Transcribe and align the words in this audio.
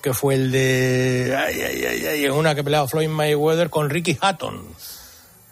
que 0.00 0.14
fue 0.14 0.34
el 0.34 0.52
de. 0.52 1.36
Ay, 1.38 1.60
ay, 1.60 1.84
ay, 1.84 2.06
ay, 2.06 2.28
una 2.28 2.54
que 2.54 2.64
peleaba 2.64 2.88
Floyd 2.88 3.08
Mayweather 3.08 3.70
con 3.70 3.90
Ricky 3.90 4.18
Hatton. 4.20 4.62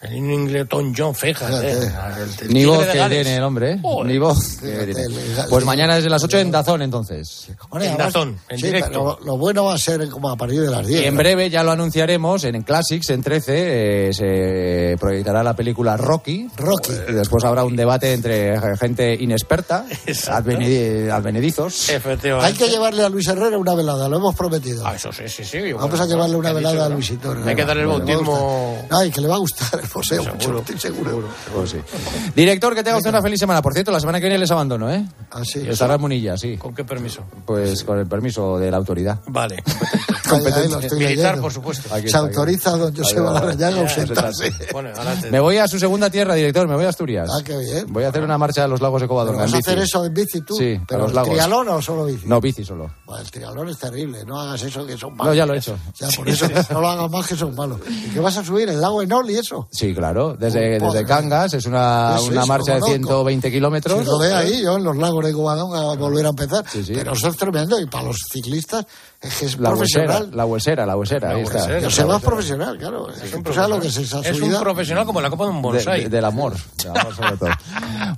El 0.01 0.15
Ingleton 0.15 0.95
John, 0.97 1.13
fíjate. 1.15 1.53
Fíjate. 1.81 2.23
El- 2.23 2.49
el 2.49 2.55
Ni 2.55 2.65
voz 2.65 2.87
que 2.87 2.93
tiene 3.09 3.37
el 3.37 3.43
hombre, 3.43 3.73
¿eh? 3.73 3.79
Joder. 3.83 4.07
Ni 4.13 4.19
voz. 4.19 4.57
que 4.61 4.69
tiene. 4.95 5.05
Pues 5.51 5.65
mañana 5.65 5.97
desde 5.97 6.09
las 6.09 6.23
8 6.23 6.39
en 6.39 6.53
Dazón, 6.53 6.83
entonces. 6.83 7.49
Bueno, 7.69 7.85
En 7.85 7.91
además- 7.93 8.13
Dazón, 8.13 8.39
en 8.49 8.59
sí, 8.61 8.67
directo. 8.67 9.19
lo 9.25 9.37
bueno 9.39 9.65
va 9.65 9.75
a 9.75 9.79
ser 9.79 10.09
como 10.09 10.31
a 10.31 10.37
partir 10.37 10.61
de 10.61 10.71
las 10.71 10.87
10. 10.87 11.03
Y 11.03 11.05
en 11.07 11.15
¿no? 11.15 11.19
breve 11.19 11.51
ya 11.51 11.65
lo 11.65 11.73
anunciaremos 11.73 12.45
en 12.45 12.63
Classics, 12.63 13.11
en 13.11 13.23
13, 13.25 14.09
eh, 14.09 14.13
se 14.13 14.97
proyectará 15.01 15.43
la 15.43 15.55
película 15.57 15.97
Rocky. 15.97 16.49
Rocky. 16.57 16.93
Y 17.09 17.13
después 17.13 17.43
habrá 17.43 17.65
un 17.65 17.75
debate 17.75 18.13
entre 18.13 18.57
gente 18.79 19.15
inexperta, 19.19 19.85
Exacto. 20.07 20.49
advenedi- 20.51 21.11
advenedizos. 21.11 21.89
Efectivamente. 21.91 22.47
Hay 22.53 22.55
que 22.57 22.69
llevarle 22.73 23.03
a 23.05 23.09
Luis 23.09 23.27
Herrera 23.27 23.59
una 23.59 23.75
velada, 23.75 24.09
lo 24.09 24.17
hemos 24.19 24.37
prometido. 24.37 24.87
Ah, 24.87 24.95
eso 24.95 25.11
sí, 25.13 25.25
sí, 25.29 25.45
sí. 25.45 25.73
Vamos 25.73 25.91
bueno, 25.91 26.05
a 26.05 26.07
llevarle 26.07 26.37
una 26.37 26.49
¿qué 26.49 26.51
ha 26.51 26.55
velada 26.55 26.75
dicho, 26.75 26.85
a? 26.85 26.89
Luisito. 26.91 27.37
Hay 27.45 27.57
que 27.57 27.65
darle 27.65 27.83
el 27.83 27.89
bautismo. 27.89 28.87
Ay, 28.91 29.11
que 29.11 29.21
le 29.21 29.27
va 29.29 29.35
a 29.35 29.39
gustar 29.39 29.88
poseo, 29.89 30.23
Seguro. 30.23 30.35
mucho, 30.35 30.59
estoy 30.59 30.79
seguro. 30.79 31.29
Pues 31.55 31.71
sí. 31.71 31.79
Director, 32.37 32.75
que 32.75 32.83
tenga 32.83 32.97
usted 32.99 33.11
una 33.11 33.23
feliz 33.23 33.41
semana. 33.41 33.63
Por 33.63 33.73
cierto, 33.73 33.91
la 33.91 34.01
semana 34.01 34.19
que 34.21 34.27
viene 34.27 34.39
les 34.39 34.51
abandono, 34.51 34.91
¿eh? 34.93 35.05
Ah, 35.31 35.43
sí. 35.45 35.63
Estará 35.67 35.99
Munilla, 35.99 36.37
sí. 36.37 36.57
¿Con 36.57 36.75
qué 36.75 36.85
permiso? 36.85 37.23
Pues 37.47 37.85
con 37.85 37.99
el 37.99 38.07
permiso 38.07 38.59
de 38.59 38.71
la 38.71 38.77
autoridad. 38.77 39.21
Vale. 39.27 39.63
Ahí, 40.37 40.53
ahí 40.63 40.69
lo 40.69 40.79
estoy 40.81 40.99
Militar, 40.99 41.17
leyendo. 41.17 41.43
por 41.43 41.53
supuesto. 41.53 41.95
Aquí 41.95 42.09
Se 42.09 42.17
autoriza 42.17 42.71
a 42.71 42.77
don 42.77 42.95
va. 42.95 43.33
Larrañaga 43.33 43.69
a 43.69 43.71
Ya, 43.71 43.81
ausentarse. 43.83 44.53
Bueno. 44.73 44.91
Me 45.31 45.41
voy 45.41 45.57
a 45.59 45.67
su 45.69 45.79
segunda 45.79 46.11
tierra, 46.11 46.35
director, 46.35 46.67
me 46.69 46.75
voy 46.75 46.85
a 46.85 46.89
Asturias. 46.89 47.29
Ah, 47.33 47.41
qué 47.45 47.57
bien. 47.57 47.87
Voy 47.93 48.05
a 48.05 48.09
hacer 48.09 48.23
una 48.23 48.39
marcha 48.39 48.65
a 48.65 48.69
los 48.69 48.81
lagos 48.81 49.01
de 49.01 49.07
¿Pero 49.07 49.15
Covadonga. 49.15 49.43
¿Vas 49.43 49.53
a 49.53 49.57
bici. 49.57 49.71
hacer 49.71 49.83
eso 49.83 50.05
en 50.05 50.15
bici 50.15 50.41
tú? 50.43 50.57
Sí, 50.57 50.75
a 50.81 50.85
¿Pero 50.87 51.03
los 51.05 51.15
lagos. 51.15 51.31
trialón 51.31 51.69
o 51.69 51.83
solo 51.83 52.05
bici? 52.07 52.27
No, 52.27 52.41
bici 52.41 52.65
solo. 52.65 52.91
Bueno, 53.07 53.23
el 53.23 53.31
triatlón 53.31 53.69
es 53.69 53.79
terrible, 53.79 54.25
no 54.25 54.41
hagas 54.41 54.63
eso 54.63 54.87
que 54.87 54.97
son 54.97 55.17
malos. 55.17 55.27
No, 55.33 55.35
ya 55.35 55.47
lo 55.47 55.55
he 55.55 55.59
hecho. 55.59 55.77
Ya, 55.99 56.09
por 56.17 56.29
eso 56.29 56.47
no 56.71 56.81
lo 56.81 56.89
hagas 56.89 57.11
más 57.11 57.27
que 57.27 57.37
son 57.37 57.55
malos. 57.55 57.81
¿Y 57.89 58.11
qué 58.11 58.21
vas 58.21 58.37
a 58.37 58.45
subir? 58.45 58.69
¿El 58.69 58.81
lago 58.81 59.03
Enol 59.03 59.31
y 59.31 59.37
eso? 59.39 59.69
Sí, 59.71 59.95
claro. 59.95 60.37
Desde, 60.39 60.79
desde. 60.79 61.05
Cangas 61.05 61.55
es 61.55 61.65
una, 61.67 62.17
Eso, 62.17 62.27
una 62.27 62.41
eso, 62.41 62.47
marcha 62.47 62.75
de 62.75 62.81
conozco. 62.81 63.07
120 63.07 63.51
kilómetros. 63.51 64.05
Lo 64.07 64.19
ve 64.19 64.33
ahí, 64.35 64.63
yo 64.63 64.77
en 64.77 64.85
los 64.85 64.97
lagos 64.97 65.25
de 65.25 65.33
Covadonga 65.33 65.93
a 65.93 65.95
volver 65.97 66.27
a 66.27 66.31
empezar. 66.31 66.65
Pero 66.87 67.13
eso 67.13 67.29
es 67.29 67.37
tremendo 67.37 67.81
y 67.81 67.87
para 67.87 68.05
los 68.05 68.17
ciclistas 68.31 68.85
es 69.21 69.35
que 69.39 69.47
es 69.47 69.59
La 69.59 69.71
huesera, 69.71 70.05
profesional. 70.07 70.31
la 70.37 70.47
huesera, 70.47 70.87
la 70.87 70.97
huesera, 70.97 71.31
ahí 71.31 71.43
está. 71.43 71.59
huesera. 71.65 72.17
Es 72.17 72.23
profesional, 72.23 72.79
claro. 72.79 73.09
¿Tú 73.45 73.53
sabes 73.53 73.71
lo 73.71 73.81
que 73.81 73.89
es 73.89 73.97
Es 73.97 74.41
un 74.41 74.61
profesional 74.61 75.05
como 75.07 75.21
la 75.21 75.29
copa 75.31 75.45
de 75.45 75.51
un 75.51 75.63
bonsai. 75.63 76.05
de- 76.05 76.09
del 76.09 76.25
amor, 76.25 76.55
del 76.83 76.91
amor 76.97 77.15
sobre 77.15 77.37
todo. 77.37 77.51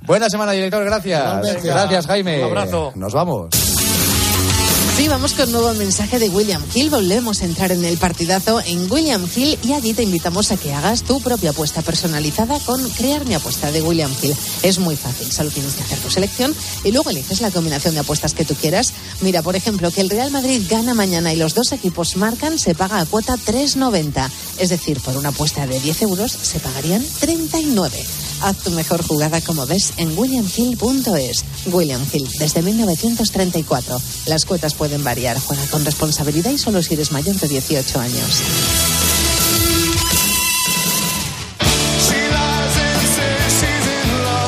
Buena 0.05 0.29
semana, 0.29 0.51
director, 0.51 0.83
gracias. 0.85 1.63
Gracias, 1.63 2.07
Jaime. 2.07 2.39
Un 2.43 2.49
abrazo. 2.49 2.91
Nos 2.95 3.13
vamos. 3.13 3.49
Sí, 4.95 5.07
vamos 5.07 5.33
con 5.33 5.47
un 5.47 5.53
nuevo 5.53 5.73
mensaje 5.73 6.19
de 6.19 6.29
William 6.29 6.61
Hill. 6.75 6.89
Volvemos 6.89 7.41
a 7.41 7.45
entrar 7.45 7.71
en 7.71 7.83
el 7.85 7.97
partidazo 7.97 8.61
en 8.63 8.91
William 8.91 9.25
Hill 9.35 9.57
y 9.63 9.73
allí 9.73 9.93
te 9.93 10.03
invitamos 10.03 10.51
a 10.51 10.57
que 10.57 10.73
hagas 10.73 11.03
tu 11.03 11.21
propia 11.21 11.51
apuesta 11.51 11.81
personalizada 11.81 12.59
con 12.59 12.87
Crear 12.91 13.25
mi 13.25 13.33
apuesta 13.33 13.71
de 13.71 13.81
William 13.81 14.13
Hill. 14.21 14.35
Es 14.61 14.79
muy 14.79 14.95
fácil, 14.95 15.31
solo 15.31 15.49
tienes 15.49 15.73
que 15.73 15.83
hacer 15.83 15.97
tu 15.99 16.11
selección 16.11 16.53
y 16.83 16.91
luego 16.91 17.09
eliges 17.09 17.41
la 17.41 17.51
combinación 17.51 17.93
de 17.95 18.01
apuestas 18.01 18.33
que 18.33 18.45
tú 18.45 18.53
quieras. 18.53 18.93
Mira, 19.21 19.41
por 19.41 19.55
ejemplo, 19.55 19.89
que 19.91 20.01
el 20.01 20.09
Real 20.09 20.29
Madrid 20.29 20.61
gana 20.69 20.93
mañana 20.93 21.33
y 21.33 21.37
los 21.37 21.55
dos 21.55 21.71
equipos 21.71 22.17
marcan, 22.17 22.59
se 22.59 22.75
paga 22.75 22.99
a 22.99 23.05
cuota 23.05 23.37
3,90. 23.37 24.29
Es 24.59 24.69
decir, 24.69 24.99
por 24.99 25.17
una 25.17 25.29
apuesta 25.29 25.65
de 25.65 25.79
10 25.79 26.01
euros 26.03 26.31
se 26.31 26.59
pagarían 26.59 27.03
39. 27.21 28.05
Haz 28.41 28.57
tu 28.57 28.71
mejor 28.71 29.03
jugada 29.03 29.39
como 29.41 29.65
ves 29.65 29.93
en 29.97 30.17
williamhill.es. 30.17 31.45
William 31.67 32.05
Hill, 32.11 32.27
desde 32.39 32.61
1934. 32.61 34.01
Las 34.25 34.45
cuotas 34.45 34.73
pueden 34.73 35.03
variar. 35.03 35.39
Juega 35.39 35.65
con 35.67 35.85
responsabilidad 35.85 36.51
y 36.51 36.57
solo 36.57 36.81
si 36.81 36.93
eres 36.93 37.11
mayor 37.11 37.35
de 37.35 37.47
18 37.47 37.99
años. 37.99 38.41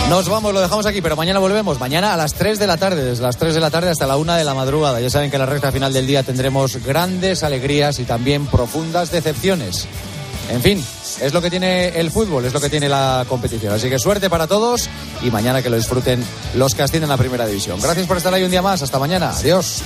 Nos 0.09 0.29
vamos, 0.29 0.53
lo 0.53 0.61
dejamos 0.61 0.85
aquí, 0.85 1.01
pero 1.01 1.15
mañana 1.15 1.39
volvemos. 1.39 1.79
Mañana 1.79 2.13
a 2.13 2.17
las 2.17 2.35
3 2.35 2.59
de 2.59 2.67
la 2.67 2.77
tarde, 2.77 3.03
desde 3.03 3.23
las 3.23 3.37
3 3.37 3.55
de 3.55 3.59
la 3.59 3.71
tarde 3.71 3.89
hasta 3.89 4.05
la 4.05 4.15
1 4.15 4.35
de 4.35 4.43
la 4.43 4.53
madrugada. 4.53 4.99
Ya 4.99 5.09
saben 5.09 5.31
que 5.31 5.37
en 5.37 5.41
la 5.41 5.47
recta 5.47 5.71
final 5.71 5.91
del 5.91 6.05
día 6.05 6.21
tendremos 6.21 6.77
grandes 6.85 7.41
alegrías 7.41 7.97
y 7.97 8.03
también 8.03 8.45
profundas 8.45 9.11
decepciones. 9.11 9.87
En 10.49 10.61
fin, 10.61 10.85
es 11.21 11.33
lo 11.33 11.41
que 11.41 11.49
tiene 11.49 11.89
el 11.89 12.11
fútbol, 12.11 12.45
es 12.45 12.53
lo 12.53 12.61
que 12.61 12.69
tiene 12.69 12.89
la 12.89 13.25
competición. 13.27 13.73
Así 13.73 13.89
que 13.89 13.99
suerte 13.99 14.29
para 14.29 14.47
todos 14.47 14.89
y 15.21 15.31
mañana 15.31 15.61
que 15.61 15.69
lo 15.69 15.77
disfruten 15.77 16.23
los 16.55 16.75
que 16.75 16.83
ascienden 16.83 17.11
a 17.11 17.17
Primera 17.17 17.45
División. 17.45 17.79
Gracias 17.81 18.07
por 18.07 18.17
estar 18.17 18.33
ahí 18.33 18.43
un 18.43 18.51
día 18.51 18.61
más. 18.61 18.81
Hasta 18.81 18.99
mañana. 18.99 19.31
Adiós. 19.31 19.81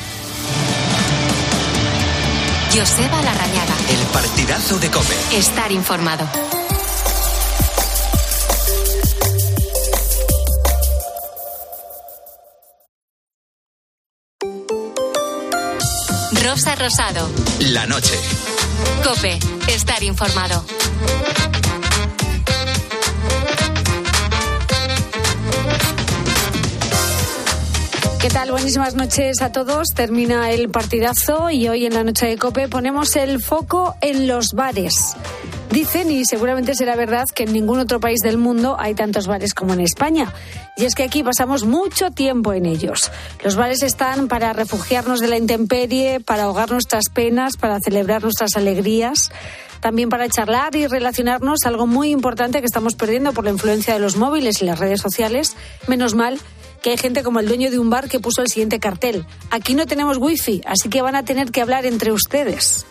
Joseba 2.73 3.22
Larrañaga. 3.22 3.75
El 3.90 4.06
partidazo 4.13 4.78
de 4.79 4.91
Cope. 4.91 5.16
Estar 5.34 5.72
informado. 5.72 6.28
Rosa 16.44 16.75
Rosado. 16.75 17.29
La 17.59 17.85
noche. 17.85 18.56
Cope. 19.04 19.40
Estar 19.68 20.04
informado. 20.04 20.64
¿Qué 28.20 28.30
tal? 28.30 28.52
Buenísimas 28.52 28.96
noches 28.96 29.42
a 29.42 29.52
todos. 29.52 29.90
Termina 29.96 30.52
el 30.52 30.70
partidazo 30.70 31.50
y 31.50 31.68
hoy 31.70 31.86
en 31.86 31.94
la 31.94 32.04
noche 32.04 32.26
de 32.26 32.38
Cope 32.38 32.68
ponemos 32.68 33.16
el 33.16 33.42
foco 33.42 33.96
en 34.02 34.28
los 34.28 34.54
bares. 34.54 35.16
Dicen, 35.69 36.09
y 36.09 36.25
seguramente 36.25 36.75
será 36.75 36.95
verdad, 36.95 37.25
que 37.33 37.44
en 37.44 37.53
ningún 37.53 37.79
otro 37.79 38.00
país 38.00 38.19
del 38.22 38.38
mundo 38.38 38.78
hay 38.79 38.95
tantos 38.95 39.28
bares 39.28 39.53
como 39.53 39.73
en 39.73 39.81
España. 39.81 40.33
Y 40.78 40.85
es 40.85 40.95
que 40.95 41.03
aquí 41.03 41.23
pasamos 41.23 41.66
mucho 41.66 42.11
tiempo 42.11 42.53
en 42.53 42.66
ellos. 42.66 43.11
Los 43.44 43.55
bares 43.55 43.83
están 43.83 44.28
para 44.28 44.53
refugiarnos 44.53 45.19
de 45.19 45.28
la 45.28 45.38
intemperie, 45.38 46.19
para 46.19 46.44
ahogar 46.44 46.72
nuestras 46.72 47.09
penas, 47.13 47.57
para 47.57 47.79
celebrar 47.79 48.23
nuestras 48.23 48.55
alegrías 48.55 49.29
también 49.79 50.09
para 50.09 50.28
charlar 50.28 50.75
y 50.75 50.88
relacionarnos, 50.88 51.59
algo 51.66 51.88
muy 51.88 52.09
importante 52.09 52.59
que 52.59 52.66
estamos 52.66 52.95
perdiendo 52.95 53.34
por 53.34 53.45
la 53.45 53.51
influencia 53.51 53.94
de 53.94 53.99
los 53.99 54.16
móviles 54.16 54.61
y 54.61 54.66
las 54.66 54.79
redes 54.79 55.01
sociales. 55.01 55.55
Menos 55.88 56.16
mal 56.16 56.39
que 56.81 56.91
hay 56.91 56.97
gente 56.97 57.23
como 57.23 57.39
el 57.39 57.47
dueño 57.47 57.72
de 57.72 57.79
un 57.79 57.89
bar 57.89 58.09
que 58.09 58.19
puso 58.19 58.41
el 58.41 58.49
siguiente 58.49 58.79
cartel. 58.79 59.25
Aquí 59.51 59.73
no 59.73 59.85
tenemos 59.85 60.17
wifi, 60.17 60.61
así 60.66 60.89
que 60.89 61.01
van 61.01 61.16
a 61.16 61.25
tener 61.25 61.51
que 61.51 61.61
hablar 61.61 61.85
entre 61.85 62.11
ustedes. 62.11 62.85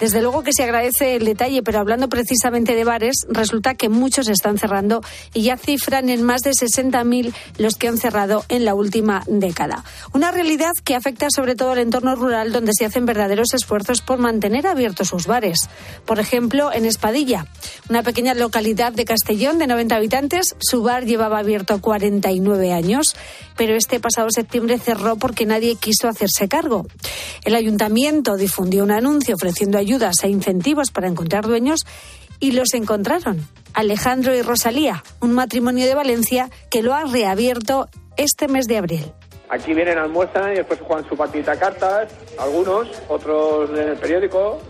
Desde 0.00 0.20
luego 0.20 0.42
que 0.42 0.52
se 0.52 0.64
agradece 0.64 1.16
el 1.16 1.24
detalle, 1.24 1.62
pero 1.62 1.78
hablando 1.78 2.08
precisamente 2.08 2.74
de 2.74 2.84
bares, 2.84 3.24
resulta 3.28 3.74
que 3.74 3.88
muchos 3.88 4.28
están 4.28 4.58
cerrando 4.58 5.02
y 5.32 5.42
ya 5.42 5.56
cifran 5.56 6.08
en 6.08 6.22
más 6.22 6.42
de 6.42 6.50
60.000 6.50 7.32
los 7.58 7.76
que 7.76 7.88
han 7.88 7.96
cerrado 7.96 8.44
en 8.48 8.64
la 8.64 8.74
última 8.74 9.22
década. 9.28 9.84
Una 10.12 10.32
realidad 10.32 10.72
que 10.84 10.96
afecta 10.96 11.28
sobre 11.30 11.54
todo 11.54 11.70
al 11.70 11.78
entorno 11.78 12.16
rural 12.16 12.52
donde 12.52 12.72
se 12.76 12.84
hacen 12.84 13.06
verdaderos 13.06 13.54
esfuerzos 13.54 14.02
por 14.02 14.18
mantener 14.18 14.66
abiertos 14.66 15.08
sus 15.08 15.26
bares. 15.26 15.68
Por 16.04 16.18
ejemplo, 16.18 16.72
en 16.72 16.86
Espadilla, 16.86 17.46
una 17.88 18.02
pequeña 18.02 18.34
localidad 18.34 18.92
de 18.92 19.04
Castellón 19.04 19.58
de 19.58 19.68
90 19.68 19.94
habitantes, 19.94 20.56
su 20.58 20.82
bar 20.82 21.06
llevaba 21.06 21.38
abierto 21.38 21.80
49 21.80 22.72
años, 22.72 23.14
pero 23.56 23.76
este 23.76 24.00
pasado 24.00 24.26
septiembre 24.30 24.78
cerró 24.78 25.16
porque 25.16 25.46
nadie 25.46 25.76
quiso 25.76 26.08
hacerse 26.08 26.48
cargo. 26.48 26.86
El 27.44 27.54
ayuntamiento 27.54 28.36
difundió 28.36 28.82
un 28.82 28.90
anuncio 28.90 29.36
ofreciendo 29.44 29.76
ayudas 29.76 30.14
e 30.22 30.28
incentivos 30.28 30.90
para 30.90 31.06
encontrar 31.06 31.46
dueños 31.46 31.80
y 32.40 32.52
los 32.52 32.72
encontraron. 32.72 33.46
Alejandro 33.74 34.34
y 34.34 34.40
Rosalía, 34.40 35.04
un 35.20 35.34
matrimonio 35.34 35.84
de 35.84 35.94
Valencia 35.94 36.48
que 36.70 36.82
lo 36.82 36.94
ha 36.94 37.04
reabierto 37.04 37.88
este 38.16 38.48
mes 38.48 38.66
de 38.66 38.78
abril. 38.78 39.12
Aquí 39.50 39.74
vienen, 39.74 39.98
almuerzan 39.98 40.52
y 40.52 40.56
después 40.56 40.80
juegan 40.80 41.06
su 41.06 41.14
partida 41.14 41.52
a 41.52 41.56
cartas, 41.56 42.10
algunos, 42.38 42.88
otros 43.08 43.68
en 43.70 43.88
el 43.90 43.96
periódico. 43.98 44.60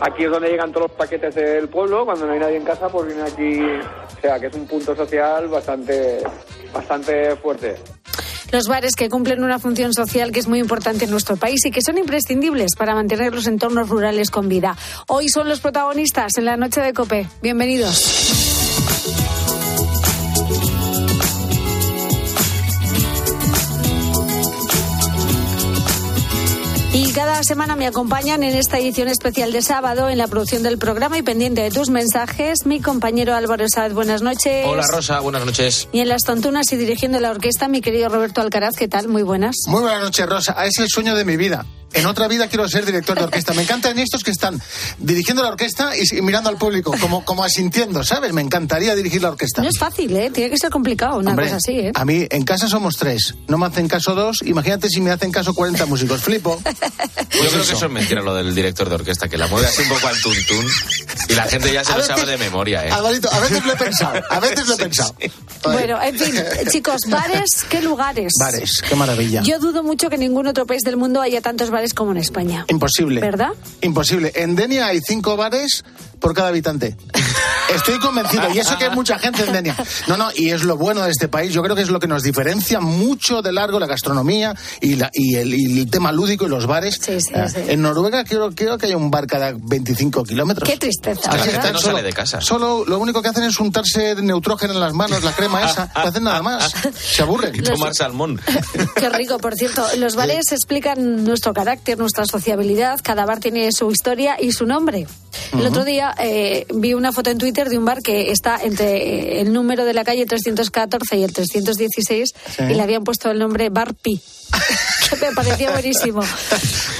Aquí 0.00 0.22
es 0.24 0.30
donde 0.30 0.50
llegan 0.50 0.70
todos 0.70 0.88
los 0.88 0.96
paquetes 0.96 1.34
del 1.34 1.68
pueblo, 1.68 2.04
cuando 2.04 2.24
no 2.26 2.32
hay 2.32 2.38
nadie 2.38 2.56
en 2.58 2.64
casa, 2.64 2.88
pues 2.88 3.06
vienen 3.06 3.24
aquí, 3.24 3.60
o 3.60 4.20
sea, 4.20 4.38
que 4.38 4.46
es 4.46 4.54
un 4.54 4.68
punto 4.68 4.94
social 4.94 5.48
bastante, 5.48 6.22
bastante 6.72 7.34
fuerte. 7.36 7.74
Los 8.52 8.68
bares 8.68 8.96
que 8.96 9.08
cumplen 9.08 9.42
una 9.42 9.58
función 9.58 9.94
social 9.94 10.30
que 10.30 10.38
es 10.38 10.46
muy 10.46 10.58
importante 10.58 11.06
en 11.06 11.10
nuestro 11.10 11.38
país 11.38 11.64
y 11.64 11.70
que 11.70 11.80
son 11.80 11.96
imprescindibles 11.96 12.76
para 12.76 12.94
mantener 12.94 13.34
los 13.34 13.46
entornos 13.46 13.88
rurales 13.88 14.30
con 14.30 14.50
vida. 14.50 14.76
Hoy 15.08 15.30
son 15.30 15.48
los 15.48 15.60
protagonistas 15.60 16.36
en 16.36 16.44
la 16.44 16.58
noche 16.58 16.82
de 16.82 16.92
Cope. 16.92 17.26
Bienvenidos. 17.40 18.51
Cada 27.32 27.44
semana 27.44 27.76
me 27.76 27.86
acompañan 27.86 28.42
en 28.42 28.54
esta 28.54 28.78
edición 28.78 29.08
especial 29.08 29.52
de 29.52 29.62
sábado 29.62 30.10
en 30.10 30.18
la 30.18 30.28
producción 30.28 30.62
del 30.62 30.76
programa 30.76 31.16
y 31.16 31.22
pendiente 31.22 31.62
de 31.62 31.70
tus 31.70 31.88
mensajes, 31.88 32.66
mi 32.66 32.78
compañero 32.78 33.34
Álvaro 33.34 33.64
Saez. 33.70 33.94
Buenas 33.94 34.20
noches. 34.20 34.66
Hola 34.66 34.84
Rosa, 34.86 35.20
buenas 35.20 35.46
noches. 35.46 35.88
Y 35.92 36.00
en 36.00 36.10
las 36.10 36.24
tontunas 36.24 36.70
y 36.72 36.76
dirigiendo 36.76 37.20
la 37.20 37.30
orquesta, 37.30 37.68
mi 37.68 37.80
querido 37.80 38.10
Roberto 38.10 38.42
Alcaraz, 38.42 38.74
¿qué 38.76 38.86
tal? 38.86 39.08
Muy 39.08 39.22
buenas. 39.22 39.56
Muy 39.66 39.80
buenas 39.80 40.02
noches, 40.02 40.26
Rosa. 40.26 40.62
Es 40.66 40.78
el 40.78 40.88
sueño 40.88 41.14
de 41.14 41.24
mi 41.24 41.38
vida. 41.38 41.64
En 41.94 42.06
otra 42.06 42.28
vida 42.28 42.48
quiero 42.48 42.68
ser 42.68 42.84
director 42.86 43.16
de 43.18 43.24
orquesta. 43.24 43.52
Me 43.54 43.62
encantan 43.62 43.98
estos 43.98 44.22
que 44.24 44.30
están 44.30 44.60
dirigiendo 44.98 45.42
la 45.42 45.50
orquesta 45.50 45.92
y, 45.96 46.20
mirando 46.22 46.48
al 46.48 46.56
público, 46.56 46.94
como, 47.00 47.24
como 47.24 47.44
asintiendo, 47.44 48.02
¿sabes? 48.04 48.32
Me 48.32 48.40
encantaría 48.42 48.94
dirigir 48.94 49.22
la 49.22 49.30
orquesta. 49.30 49.62
No 49.62 49.68
es 49.68 49.78
fácil, 49.78 50.16
¿eh? 50.16 50.30
Tiene 50.30 50.50
que 50.50 50.56
ser 50.58 50.70
complicado 50.70 51.18
una 51.18 51.30
Hombre, 51.30 51.46
cosa 51.46 51.56
así, 51.56 51.72
¿eh? 51.72 51.92
A 51.94 52.04
mí 52.04 52.26
en 52.30 52.44
casa 52.44 52.68
somos 52.68 52.96
tres. 52.96 53.34
No 53.48 53.58
me 53.58 53.66
hacen 53.66 53.88
caso 53.88 54.14
dos. 54.14 54.38
Imagínate 54.44 54.88
si 54.88 55.00
me 55.00 55.10
hacen 55.10 55.30
caso 55.32 55.54
40 55.54 55.86
músicos. 55.86 56.22
Flipo. 56.22 56.60
Yo 56.64 57.40
creo 57.48 57.64
que 57.66 57.72
eso 57.72 57.86
es 57.86 57.92
mentira 57.92 58.22
lo 58.22 58.34
del 58.34 58.54
director 58.54 58.88
de 58.88 58.94
orquesta, 58.94 59.28
que 59.28 59.36
la 59.38 59.46
mueve 59.48 59.66
así 59.66 59.82
un 59.82 59.88
poco 59.88 60.06
al 60.06 60.20
tuntún 60.20 60.66
y 61.28 61.34
la 61.34 61.44
gente 61.44 61.72
ya 61.72 61.84
se 61.84 61.92
A 61.92 61.98
lo 61.98 62.04
sabe 62.04 62.26
de 62.26 62.36
memoria, 62.38 62.86
¿eh? 62.86 62.90
Alvarito, 62.90 63.30
a 63.32 63.40
veces 63.40 63.64
lo 63.64 63.72
he 63.72 63.76
pensado. 63.76 64.20
A 64.30 64.40
veces 64.40 64.66
lo 64.66 64.74
he 64.74 64.76
Sí, 64.76 64.82
pensado. 64.82 65.14
sí. 65.20 65.30
Bueno, 65.64 66.00
en 66.02 66.18
fin, 66.18 66.34
chicos, 66.70 67.02
bares, 67.08 67.64
¿qué 67.68 67.80
lugares? 67.82 68.32
Bares, 68.38 68.82
qué 68.88 68.94
maravilla. 68.96 69.42
Yo 69.42 69.58
dudo 69.58 69.82
mucho 69.82 70.08
que 70.08 70.16
en 70.16 70.22
ningún 70.22 70.46
otro 70.46 70.66
país 70.66 70.82
del 70.82 70.96
mundo 70.96 71.20
haya 71.20 71.40
tantos 71.40 71.70
bares 71.70 71.81
como 71.92 72.12
en 72.12 72.18
España. 72.18 72.64
Imposible. 72.68 73.20
¿Verdad? 73.20 73.50
Imposible. 73.80 74.32
En 74.36 74.54
Denia 74.54 74.86
hay 74.86 75.00
cinco 75.00 75.36
bares 75.36 75.84
por 76.22 76.32
cada 76.34 76.48
habitante. 76.48 76.96
Estoy 77.74 77.98
convencido. 78.00 78.50
Y 78.54 78.58
eso 78.58 78.76
que 78.76 78.84
hay 78.84 78.90
mucha 78.94 79.18
gente 79.18 79.44
en 79.44 79.52
Denia. 79.52 79.74
No, 80.06 80.16
no, 80.18 80.28
y 80.34 80.50
es 80.50 80.62
lo 80.62 80.76
bueno 80.76 81.02
de 81.02 81.10
este 81.10 81.28
país. 81.28 81.52
Yo 81.54 81.62
creo 81.62 81.74
que 81.74 81.80
es 81.82 81.88
lo 81.88 82.00
que 82.00 82.06
nos 82.06 82.22
diferencia 82.22 82.80
mucho 82.80 83.40
de 83.40 83.50
largo 83.50 83.80
la 83.80 83.86
gastronomía 83.86 84.54
y, 84.82 84.96
la, 84.96 85.10
y, 85.14 85.36
el, 85.36 85.54
y 85.54 85.80
el 85.80 85.90
tema 85.90 86.12
lúdico 86.12 86.44
y 86.44 86.48
los 86.50 86.66
bares. 86.66 86.98
Sí, 87.00 87.18
sí, 87.20 87.32
Ah, 87.34 87.48
sí. 87.48 87.60
En 87.68 87.80
Noruega 87.80 88.24
creo, 88.24 88.50
creo 88.54 88.76
que 88.76 88.86
hay 88.86 88.94
un 88.94 89.10
bar 89.10 89.26
cada 89.26 89.54
25 89.56 90.22
kilómetros. 90.24 90.68
Qué 90.68 90.76
tristeza, 90.76 91.32
La 91.34 91.40
Así 91.42 91.50
gente 91.50 91.72
no 91.72 91.78
solo- 91.78 91.96
sale 91.96 92.06
de 92.06 92.12
casa. 92.12 92.40
Solo 92.42 92.84
lo 92.86 92.98
único 92.98 93.22
que 93.22 93.28
hacen 93.30 93.44
es 93.44 93.58
untarse 93.58 94.16
neutrógeno 94.16 94.74
en 94.74 94.80
las 94.80 94.92
manos, 94.92 95.22
la 95.24 95.32
crema 95.32 95.64
esa. 95.70 95.90
No 95.96 96.02
hacen 96.02 96.24
nada 96.24 96.42
más. 96.42 96.74
Se 96.94 97.22
aburren. 97.22 97.54
Y 97.56 97.62
tomar 97.62 97.94
salmón. 97.94 98.38
Qué 98.96 99.08
rico, 99.08 99.38
por 99.38 99.54
cierto. 99.54 99.82
Los 99.96 100.14
bares 100.14 100.52
explican 100.52 101.24
nuestro 101.24 101.54
carácter, 101.54 101.96
nuestra 101.98 102.26
sociabilidad. 102.26 103.00
Cada 103.02 103.24
bar 103.24 103.40
tiene 103.40 103.70
su 103.72 103.90
historia 103.90 104.36
y 104.38 104.52
su 104.52 104.66
nombre. 104.66 105.06
El 105.54 105.66
otro 105.66 105.84
día 105.84 106.11
eh, 106.18 106.66
vi 106.74 106.94
una 106.94 107.12
foto 107.12 107.30
en 107.30 107.38
Twitter 107.38 107.68
de 107.68 107.78
un 107.78 107.84
bar 107.84 108.02
que 108.02 108.30
está 108.30 108.58
entre 108.62 108.96
eh, 108.96 109.40
el 109.40 109.52
número 109.52 109.84
de 109.84 109.94
la 109.94 110.04
calle 110.04 110.26
314 110.26 111.16
y 111.18 111.22
el 111.24 111.32
316 111.32 112.32
Sí. 112.56 112.62
y 112.70 112.74
le 112.74 112.82
habían 112.82 113.04
puesto 113.04 113.30
el 113.30 113.38
nombre 113.38 113.68
Bar 113.70 113.94
Pi. 113.94 114.20
que 115.10 115.16
me 115.16 115.32
parecía 115.32 115.70
buenísimo. 115.72 116.20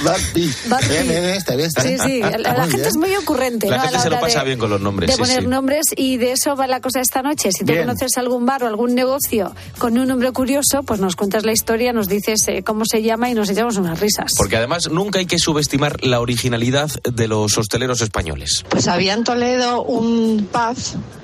Barpi. 0.03 0.51
Bien, 0.89 1.07
bien, 1.07 1.25
está 1.25 1.55
bien, 1.55 1.67
está 1.67 1.81
Sí, 1.81 1.87
bien. 1.89 1.99
sí, 2.01 2.19
la, 2.21 2.37
la 2.37 2.51
Muy 2.53 2.61
gente 2.61 2.75
bien. 2.77 2.87
es 2.87 2.95
muy 2.97 3.15
ocurrente. 3.15 3.69
La 3.69 3.77
¿no? 3.77 3.83
A 3.83 3.85
gente 3.87 4.03
se 4.03 4.09
lo 4.09 4.19
pasa 4.19 4.39
de- 4.39 4.45
bien 4.45 4.59
con 4.59 4.69
los 4.69 4.81
nombres, 4.81 5.07
De 5.09 5.15
sí, 5.15 5.21
poner 5.21 5.41
sí. 5.41 5.47
nombres 5.47 5.85
y 5.95 6.17
de 6.17 6.31
eso 6.33 6.55
va 6.55 6.67
la 6.67 6.81
cosa 6.81 6.99
esta 6.99 7.21
noche. 7.21 7.51
Si 7.51 7.63
tú 7.65 7.71
Bien. 7.73 7.85
conoces 7.85 8.17
algún 8.17 8.45
bar 8.45 8.63
o 8.63 8.67
algún 8.67 8.95
negocio 8.95 9.53
con 9.77 9.97
un 9.97 10.07
nombre 10.07 10.31
curioso, 10.31 10.83
pues 10.83 10.99
nos 10.99 11.15
cuentas 11.15 11.45
la 11.45 11.51
historia, 11.53 11.93
nos 11.93 12.07
dices 12.07 12.47
eh, 12.47 12.63
cómo 12.63 12.83
se 12.85 13.01
llama 13.01 13.29
y 13.29 13.33
nos 13.33 13.49
echamos 13.49 13.77
unas 13.77 13.99
risas. 13.99 14.31
Porque 14.37 14.57
además 14.57 14.89
nunca 14.91 15.19
hay 15.19 15.25
que 15.25 15.39
subestimar 15.39 16.03
la 16.03 16.19
originalidad 16.19 16.89
de 17.03 17.27
los 17.27 17.57
hosteleros 17.57 18.01
españoles. 18.01 18.63
Pues 18.69 18.87
había 18.87 19.13
en 19.13 19.23
Toledo 19.23 19.83
un 19.83 20.47
pub 20.51 20.77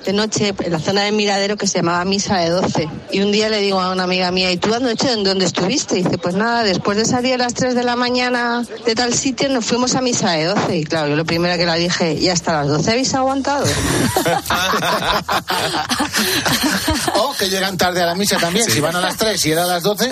de 0.04 0.12
noche 0.12 0.54
en 0.58 0.72
la 0.72 0.78
zona 0.78 1.02
del 1.02 1.14
Miradero 1.14 1.56
que 1.56 1.66
se 1.66 1.78
llamaba 1.78 2.04
Misa 2.04 2.38
de 2.38 2.50
12. 2.50 2.88
Y 3.12 3.20
un 3.20 3.32
día 3.32 3.48
le 3.48 3.60
digo 3.60 3.80
a 3.80 3.92
una 3.92 4.04
amiga 4.04 4.30
mía, 4.30 4.50
¿y 4.50 4.56
tú 4.56 4.72
anoche 4.74 5.12
en 5.12 5.24
dónde 5.24 5.44
estuviste? 5.44 5.98
Y 5.98 6.02
dice, 6.02 6.18
pues 6.22 6.34
nada, 6.34 6.62
después 6.62 6.96
de 6.96 7.04
salir 7.04 7.34
a 7.34 7.38
las 7.38 7.54
3 7.54 7.74
de 7.74 7.82
la 7.82 7.96
mañana 7.96 8.62
de 8.84 8.94
tal 8.94 9.14
sitio 9.14 9.48
nos 9.48 9.64
fuimos 9.64 9.94
a 9.94 10.00
Misa 10.00 10.32
de 10.32 10.44
12. 10.44 10.76
Y 10.76 10.84
claro, 10.84 11.08
yo 11.08 11.16
lo 11.16 11.24
primero 11.24 11.56
que 11.56 11.66
le 11.66 11.78
dije, 11.78 12.14
¿y 12.14 12.28
hasta 12.28 12.52
las 12.52 12.68
12 12.68 12.90
habéis 12.90 13.14
aguantado? 13.14 13.64
O 17.14 17.34
que 17.38 17.48
llegan 17.48 17.76
tarde 17.76 18.02
a 18.02 18.06
la 18.06 18.14
misa 18.14 18.36
también. 18.38 18.68
Si 18.70 18.80
van 18.80 18.94
a 18.96 19.00
las 19.00 19.16
3 19.16 19.44
y 19.46 19.52
era 19.52 19.64
a 19.64 19.66
las 19.66 19.82
12, 19.82 20.10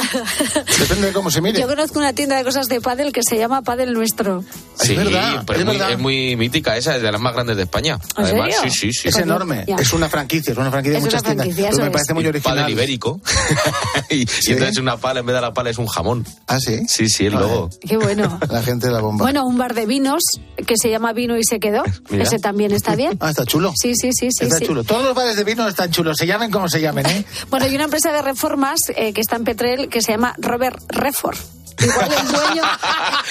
depende 0.79 1.09
de 1.09 1.13
cómo 1.13 1.31
se 1.31 1.41
mire. 1.41 1.61
Yo 1.61 1.67
conozco 1.67 1.99
una 1.99 2.13
tienda 2.13 2.37
de 2.37 2.45
cosas 2.45 2.69
de 2.69 2.81
pádel 2.81 3.13
que 3.13 3.23
se 3.23 3.37
llama 3.39 3.63
Pádel 3.63 3.93
Nuestro. 3.93 4.45
Es 4.81 4.87
Sí, 4.89 4.95
verdad, 4.95 5.43
pero 5.47 5.59
es 5.59 5.61
es, 5.61 5.67
muy, 5.67 5.77
verdad. 5.77 5.93
es 5.93 5.99
muy 5.99 6.37
mítica 6.37 6.77
esa, 6.77 6.97
es 6.97 7.03
de 7.03 7.11
las 7.13 7.21
más 7.21 7.35
grandes 7.35 7.57
de 7.57 7.65
España. 7.65 7.99
¿En 8.17 8.25
Además, 8.25 8.55
serio? 8.55 8.71
sí, 8.73 8.79
sí, 8.79 8.93
sí. 8.93 9.09
Es 9.09 9.15
Coño, 9.15 9.25
enorme. 9.27 9.65
ya. 9.67 9.77
Es 9.77 9.93
una 9.93 10.09
franquicia, 10.09 10.53
es 10.53 10.59
una 10.59 10.71
franquicia 10.71 10.93
de 10.93 10.99
Es 10.99 11.05
muchas 11.05 11.21
una 11.23 11.29
tiendas. 11.29 11.47
franquicia, 11.47 11.71
Pero 11.73 11.85
me 11.85 11.91
parece 11.91 12.13
es. 12.13 12.15
muy 12.15 12.27
original. 12.27 12.57
Padel 12.59 12.71
ibérico. 12.73 13.21
y, 14.11 14.15
y 14.23 14.53
entonces 14.53 14.79
una 14.79 14.97
pala, 14.97 15.21
en 15.21 15.27
vez 15.27 15.35
de 15.35 15.41
la 15.41 15.53
pala, 15.53 15.71
es 15.71 15.79
un 15.79 15.87
jamón. 15.99 16.25
Ah, 16.47 16.61
sí. 16.61 16.87
Sí, 16.89 17.09
sí, 17.09 17.27
el 17.27 17.35
logo. 17.35 17.71
Qué 17.81 17.97
bueno. 17.97 18.39
La 18.51 18.63
gente 18.63 18.87
de 18.87 18.93
la 18.93 19.01
bomba. 19.01 19.25
Bueno, 19.25 19.45
un 19.47 19.59
bar 19.59 19.75
de 19.75 19.85
vinos 19.85 20.23
que 20.67 20.75
se 20.81 20.91
llama 20.91 21.13
Vino 21.13 21.37
y 21.37 21.45
se 21.45 21.59
quedó. 21.59 21.83
Mira. 22.11 22.25
Ese 22.25 22.39
también 22.39 22.73
está 22.73 22.95
bien. 22.95 23.19
Ah, 23.29 23.31
está 23.31 23.45
chulo. 23.45 23.73
Sí, 23.77 23.95
sí, 24.01 24.11
sí, 24.13 24.29
sí. 24.31 24.45
está 24.45 24.59
sí. 24.59 24.67
chulo. 24.67 24.85
Todos 24.85 25.05
los 25.05 25.15
bares 25.15 25.37
de 25.37 25.43
vino 25.43 25.67
están 25.67 25.91
chulos. 25.91 26.17
Se 26.17 26.27
llamen 26.27 26.51
como 26.51 26.69
se 26.69 26.81
llamen, 26.81 27.05
¿eh? 27.07 27.25
Bueno, 27.51 27.67
hay 27.67 27.75
una 27.75 27.85
empresa 27.85 28.13
de 28.13 28.23
reformas 28.23 28.79
eh, 28.95 29.13
que 29.13 29.21
está 29.21 29.37
en 29.37 29.45
Petrel 29.45 29.89
que 29.89 30.01
se 30.01 30.13
llama 30.13 30.35
Robert 30.39 30.81
Refor. 30.89 31.35
Igual 31.81 32.13
el 32.13 32.29
dueño, 32.29 32.63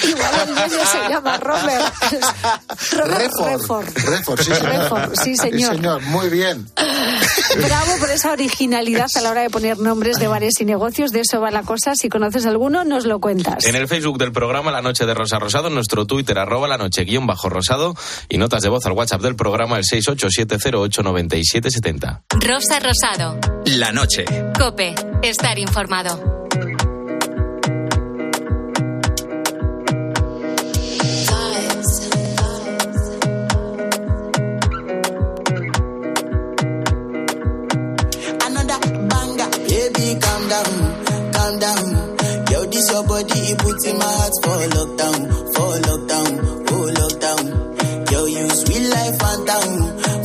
igual 0.04 0.32
el 0.48 0.56
dueño 0.56 0.86
se 0.86 1.10
llama 1.10 1.38
Robert. 1.38 1.94
Robert 2.94 3.20
Refor. 3.20 3.52
Refor. 3.52 3.86
Refor, 4.06 4.44
sí, 4.44 4.54
señor. 4.54 4.66
Refor, 4.66 5.12
sí, 5.24 5.36
señor. 5.36 5.72
Sí, 5.72 5.76
señor. 5.78 6.02
Muy 6.04 6.30
bien. 6.30 6.68
Bravo 7.56 7.98
por 8.00 8.10
esa 8.10 8.32
originalidad 8.32 9.08
a 9.16 9.22
la 9.22 9.32
hora 9.32 9.42
de 9.42 9.50
poner 9.50 9.78
nombres 9.80 10.20
de 10.20 10.28
bares 10.28 10.60
y 10.60 10.66
negocios. 10.66 11.12
De 11.12 11.22
eso 11.22 11.40
va 11.42 11.50
la 11.52 11.64
cosa. 11.64 11.94
Si 11.96 12.10
conoces 12.10 12.46
alguno, 12.46 12.84
nos 12.84 13.06
lo 13.06 13.20
cuentas. 13.20 13.66
En 13.66 13.76
el 13.76 13.88
Facebook 13.88 14.18
del 14.18 14.32
programa 14.32 14.72
La 14.72 14.82
Noche 14.82 15.06
de 15.06 15.14
Rosa 15.14 15.38
Rosado, 15.40 15.68
en 15.68 15.76
nuestro 15.76 16.06
Twitter, 16.06 16.38
arroba 16.40 16.68
la 16.68 16.78
noche 16.78 17.04
guion 17.04 17.28
bajo 17.28 17.50
rosado, 17.50 17.96
y 18.30 18.38
notas 18.38 18.64
de 18.64 18.70
voz 18.70 18.86
al 18.86 18.94
WhatsApp 18.94 19.22
del 19.22 19.36
programa, 19.36 19.78
el 19.78 19.84
687089770. 19.84 22.22
Rosa 22.40 22.80
Rosado. 22.80 23.38
La 23.66 23.92
noche. 23.92 24.24
Cope. 24.58 24.96
Estar 25.22 25.60
informado. 25.60 26.37
Down. 41.60 42.18
Yo, 42.52 42.66
this 42.66 42.90
your 42.92 43.04
body, 43.04 43.40
it 43.52 43.58
puts 43.60 43.86
in 43.86 43.98
my 43.98 44.06
heart 44.06 44.34
for 44.44 44.58
lockdown, 44.76 45.20
for 45.54 45.74
lockdown, 45.88 46.32
oh 46.72 46.88
lockdown. 47.00 48.12
Yo, 48.12 48.26
you 48.26 48.50
sweet 48.50 48.90
life, 48.90 49.18
phantom, 49.20 49.70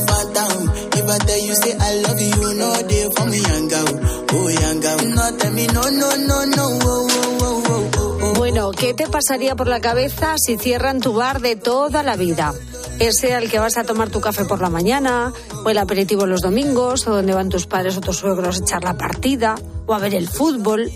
phantom. 0.07 0.69
If 0.93 1.09
I 1.09 1.17
tell 1.25 1.41
you 1.45 1.55
say 1.55 1.73
I 1.79 1.95
love 2.01 2.21
you, 2.21 2.33
you 2.41 2.53
know 2.59 2.73
for 3.15 3.25
me, 3.25 3.37
young 3.37 3.67
girl, 3.67 3.91
oh 4.31 4.49
young 4.49 4.79
girl. 4.79 4.97
No, 5.15 5.37
tell 5.37 5.53
me 5.53 5.67
no, 5.67 5.81
no, 5.81 6.15
no, 6.15 6.45
no, 6.45 6.65
oh, 6.83 7.07
oh, 7.41 7.63
oh, 7.69 8.21
oh. 8.21 8.33
Bueno, 8.35 8.71
¿qué 8.71 8.93
te 8.93 9.07
pasaría 9.07 9.55
por 9.55 9.67
la 9.67 9.81
cabeza 9.81 10.35
si 10.37 10.57
cierran 10.57 11.01
tu 11.01 11.13
bar 11.13 11.41
de 11.41 11.55
toda 11.55 12.03
la 12.03 12.15
vida? 12.15 12.53
Ese 12.99 13.33
al 13.33 13.49
que 13.49 13.59
vas 13.59 13.77
a 13.77 13.83
tomar 13.83 14.09
tu 14.09 14.21
café 14.21 14.45
por 14.45 14.61
la 14.61 14.69
mañana, 14.69 15.33
o 15.65 15.69
el 15.69 15.77
aperitivo 15.77 16.25
los 16.25 16.41
domingos, 16.41 17.07
o 17.07 17.15
donde 17.15 17.33
van 17.33 17.49
tus 17.49 17.65
padres 17.65 17.97
o 17.97 18.01
tus 18.01 18.17
suegros 18.17 18.59
a 18.59 18.63
echar 18.63 18.83
la 18.83 18.97
partida, 18.97 19.55
o 19.87 19.93
a 19.93 19.99
ver 19.99 20.13
el 20.15 20.29
fútbol. 20.29 20.91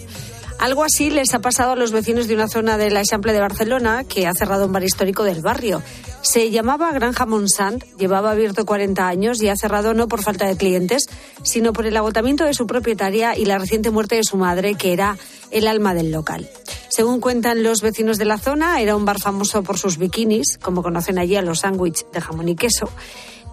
Algo 0.60 0.84
así 0.84 1.12
les 1.12 1.34
ha 1.36 1.40
pasado 1.40 1.74
a 1.74 1.76
los 1.76 1.92
vecinos 1.92 2.28
de 2.28 2.34
una 2.34 2.48
zona 2.48 2.78
del 2.78 2.98
Eixample 2.98 3.32
de 3.32 3.40
Barcelona 3.40 4.04
que 4.04 4.26
ha 4.26 4.34
cerrado 4.34 4.66
un 4.66 4.72
bar 4.72 4.84
histórico 4.84 5.24
del 5.24 5.42
barrio. 5.42 5.84
Se 6.22 6.50
llamaba 6.50 6.92
Granja 6.92 7.28
Monsant, 7.28 7.84
llevaba 7.98 8.32
abierto 8.32 8.66
40 8.66 9.08
años 9.08 9.42
y 9.42 9.50
ha 9.50 9.56
cerrado 9.56 9.94
no 9.94 10.08
por 10.08 10.24
falta 10.24 10.48
de 10.48 10.58
clientes, 10.58 11.08
sino 11.44 11.74
por 11.74 11.86
el 11.86 11.96
agotamiento 11.96 12.44
de 12.44 12.56
su 12.56 12.66
propietaria 12.66 13.38
y 13.38 13.46
la 13.46 13.60
reciente 13.60 13.92
muerte 13.92 14.16
de 14.16 14.24
su 14.24 14.36
madre, 14.36 14.74
que 14.76 14.94
era 14.94 15.16
el 15.52 15.68
alma 15.68 15.94
del 15.94 16.12
local. 16.12 16.50
Según 16.90 17.20
cuentan 17.20 17.62
los 17.62 17.82
vecinos 17.82 18.18
de 18.18 18.26
la 18.26 18.40
zona, 18.40 18.82
era 18.82 18.96
un 18.96 19.06
bar 19.06 19.20
famoso 19.20 19.62
por 19.62 19.78
sus 19.78 20.00
bikinis, 20.00 20.58
como 20.58 20.82
conocen 20.82 21.20
allí 21.20 21.36
a 21.36 21.44
los 21.44 21.60
sándwiches 21.60 22.08
de 22.12 22.20
jamón 22.20 22.50
y 22.50 22.56
queso. 22.56 22.90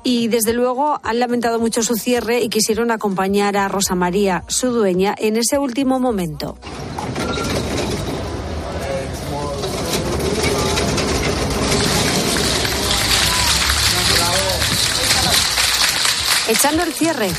Y 0.04 0.28
desde 0.28 0.52
luego 0.52 1.00
han 1.02 1.18
lamentado 1.18 1.58
mucho 1.58 1.82
su 1.82 1.96
cierre 1.96 2.42
y 2.42 2.50
quisieron 2.50 2.90
acompañar 2.90 3.56
a 3.56 3.68
Rosa 3.68 3.94
María, 3.94 4.44
su 4.48 4.70
dueña, 4.70 5.14
en 5.18 5.36
ese 5.36 5.58
último 5.58 5.98
momento. 5.98 6.58
Echando 16.46 16.82
el 16.82 16.92
cierre. 16.92 17.30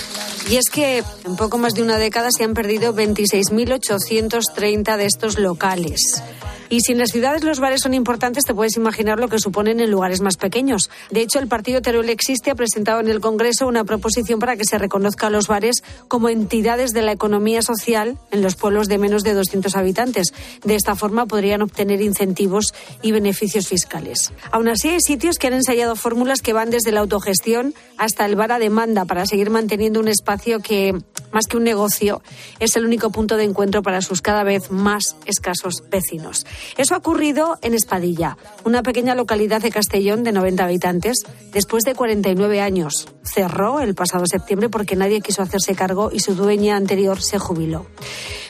Y 0.50 0.56
es 0.58 0.72
que 0.72 1.04
en 1.24 1.36
poco 1.36 1.60
más 1.60 1.76
de 1.76 1.84
una 1.84 1.98
década 1.98 2.30
se 2.36 2.44
han 2.44 2.56
perdido 2.56 2.96
26.830 2.96 4.98
de 4.98 5.06
estos 5.06 5.38
locales. 5.40 6.24
Y 6.70 6.82
si 6.82 6.92
en 6.92 6.98
las 6.98 7.12
ciudades 7.12 7.44
los 7.44 7.60
bares 7.60 7.82
son 7.82 7.94
importantes, 7.94 8.44
te 8.44 8.54
puedes 8.54 8.76
imaginar 8.78 9.20
lo 9.20 9.28
que 9.28 9.40
suponen 9.40 9.80
en 9.80 9.92
lugares 9.92 10.22
más 10.22 10.38
pequeños. 10.38 10.90
De 11.12 11.22
hecho, 11.22 11.40
el 11.40 11.48
partido 11.48 11.82
Teruel 11.82 12.10
Existe 12.10 12.52
ha 12.52 12.56
presentado 12.56 13.00
en 13.00 13.08
el 13.08 13.20
Congreso 13.20 13.68
una 13.68 13.84
proposición 13.84 14.40
para 14.40 14.58
que 14.58 14.66
se 14.66 14.78
reconozca 14.78 15.28
a 15.28 15.30
los 15.30 15.48
bares 15.48 15.84
como 16.08 16.30
entidades 16.30 16.92
de 16.92 17.02
la 17.02 17.12
economía 17.12 17.62
social 17.62 18.18
en 18.32 18.42
los 18.42 18.56
pueblos 18.56 18.88
de 18.88 18.98
menos 18.98 19.24
de 19.24 19.34
200 19.34 19.76
habitantes. 19.76 20.34
De 20.64 20.76
esta 20.76 20.96
forma 20.96 21.26
podrían 21.26 21.62
obtener 21.62 22.02
incentivos 22.02 22.74
y 23.02 23.12
beneficios 23.12 23.68
fiscales. 23.68 24.32
Aún 24.52 24.68
así, 24.68 24.90
hay 24.90 25.02
sitios 25.02 25.38
que 25.38 25.48
han 25.48 25.54
ensayado 25.54 25.96
fórmulas 25.96 26.42
que 26.42 26.54
van 26.54 26.70
desde 26.70 26.92
la 26.92 27.02
autogestión 27.02 27.74
hasta 27.98 28.26
el 28.26 28.36
bar 28.36 28.52
a 28.52 28.60
demanda 28.60 29.06
para 29.06 29.26
seguir 29.26 29.50
manteniendo 29.50 30.00
un 30.00 30.08
espacio 30.08 30.60
que 30.60 30.96
más 31.36 31.48
que 31.48 31.58
un 31.58 31.66
negocio, 31.66 32.22
es 32.60 32.78
el 32.78 32.86
único 32.86 33.10
punto 33.10 33.36
de 33.36 33.44
encuentro 33.44 33.84
para 33.84 34.02
sus 34.02 34.22
cada 34.22 34.46
vez 34.46 34.72
más 34.72 35.18
escasos 35.26 35.84
vecinos. 35.92 36.46
Eso 36.78 36.96
ha 36.96 36.98
ocurrido 36.98 37.58
en 37.62 37.74
Espadilla, 37.74 38.38
una 38.64 38.84
pequeña 38.84 39.16
localidad 39.16 39.62
de 39.62 39.72
Castellón 39.72 40.24
de 40.24 40.32
90 40.32 40.66
habitantes, 40.66 41.18
después 41.52 41.84
de 41.84 41.96
49 41.96 42.62
años. 42.62 43.08
Cerró 43.24 43.82
el 43.82 43.96
pasado 43.96 44.26
septiembre 44.28 44.70
porque 44.70 44.96
nadie 44.96 45.22
quiso 45.22 45.42
hacerse 45.42 45.76
cargo 45.76 46.10
y 46.12 46.20
su 46.20 46.36
dueña 46.36 46.76
anterior 46.76 47.22
se 47.22 47.40
jubiló. 47.40 47.86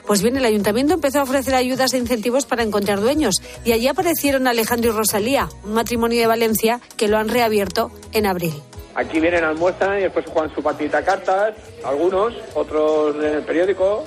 Pues 0.06 0.22
bien, 0.22 0.38
el 0.38 0.46
ayuntamiento 0.46 0.94
empezó 0.94 1.20
a 1.20 1.24
ofrecer 1.24 1.56
ayudas 1.56 1.94
e 1.94 1.98
incentivos 1.98 2.46
para 2.46 2.62
encontrar 2.62 3.02
dueños 3.02 3.42
y 3.64 3.72
allí 3.72 3.88
aparecieron 3.88 4.48
Alejandro 4.48 4.92
y 4.92 4.96
Rosalía, 4.96 5.50
un 5.64 5.74
matrimonio 5.74 6.20
de 6.20 6.28
Valencia 6.28 6.80
que 6.96 7.08
lo 7.08 7.18
han 7.18 7.30
reabierto 7.30 7.92
en 8.14 8.28
abril. 8.28 8.54
Aquí 8.94 9.20
vienen, 9.20 9.44
almuerzan 9.44 10.00
y 10.00 10.04
después 10.04 10.26
juegan 10.28 10.54
su 10.54 10.62
partida 10.62 11.04
cartas, 11.04 11.54
algunos, 11.84 12.34
otros 12.54 13.16
en 13.16 13.36
el 13.36 13.44
periódico. 13.44 14.04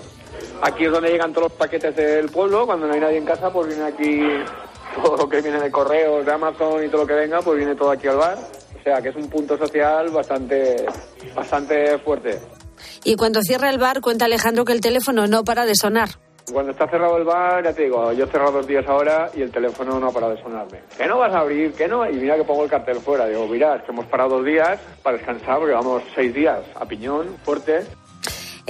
Aquí 0.63 0.85
es 0.85 0.93
donde 0.93 1.11
llegan 1.11 1.33
todos 1.33 1.51
los 1.51 1.59
paquetes 1.59 1.95
del 1.95 2.29
pueblo, 2.31 2.67
cuando 2.67 2.87
no 2.87 2.95
hay 2.95 3.01
nadie 3.01 3.19
en 3.19 3.25
casa, 3.25 3.53
pues 3.53 3.69
viene 3.69 3.85
aquí 3.85 4.21
todo 5.03 5.17
lo 5.17 5.29
que 5.29 5.41
viene 5.41 5.61
de 5.61 5.71
correos, 5.71 6.27
de 6.27 6.33
Amazon 6.33 6.85
y 6.85 6.89
todo 6.89 7.03
lo 7.03 7.07
que 7.07 7.15
venga, 7.15 7.41
pues 7.41 7.59
viene 7.59 7.75
todo 7.75 7.91
aquí 7.91 8.09
al 8.09 8.17
bar. 8.17 8.39
O 8.79 8.83
sea 8.83 9.01
que 9.01 9.11
es 9.11 9.17
un 9.17 9.29
punto 9.29 9.57
social 9.57 10.09
bastante, 10.11 10.87
bastante 11.35 11.99
fuerte. 11.99 12.41
Y 13.05 13.17
cuando 13.17 13.41
cierra 13.43 13.71
el 13.71 13.79
bar, 13.79 14.01
cuenta 14.01 14.25
Alejandro 14.25 14.65
que 14.65 14.73
el 14.73 14.81
teléfono 14.81 15.27
no 15.27 15.45
para 15.45 15.65
de 15.65 15.75
sonar. 15.75 16.09
Cuando 16.53 16.73
está 16.73 16.89
cerrado 16.89 17.19
el 17.19 17.25
bar, 17.25 17.63
ya 17.63 17.75
te 17.75 17.83
digo, 17.83 18.13
yo 18.13 18.25
he 18.25 18.29
cerrado 18.29 18.53
dos 18.53 18.67
días 18.67 18.87
ahora 18.89 19.31
y 19.35 19.43
el 19.43 19.51
teléfono 19.51 20.01
no 20.01 20.09
ha 20.09 20.13
parado 20.13 20.35
de 20.35 20.43
sonarme. 20.43 20.81
¿Que 20.97 21.07
no 21.07 21.19
vas 21.19 21.35
a 21.35 21.41
abrir? 21.41 21.73
¿Que 21.75 21.87
no? 21.87 22.09
Y 22.09 22.15
mira 22.15 22.37
que 22.37 22.45
pongo 22.45 22.65
el 22.65 22.71
cartel 22.71 23.01
fuera. 23.01 23.27
Digo, 23.27 23.47
mira, 23.47 23.77
es 23.77 23.83
que 23.83 23.93
hemos 23.93 24.07
parado 24.07 24.37
dos 24.37 24.47
días 24.47 24.81
para 25.03 25.19
descansar 25.19 25.59
porque 25.59 25.75
vamos 25.75 26.03
seis 26.15 26.33
días 26.33 26.61
a 26.75 26.87
piñón, 26.87 27.37
fuerte. 27.45 27.85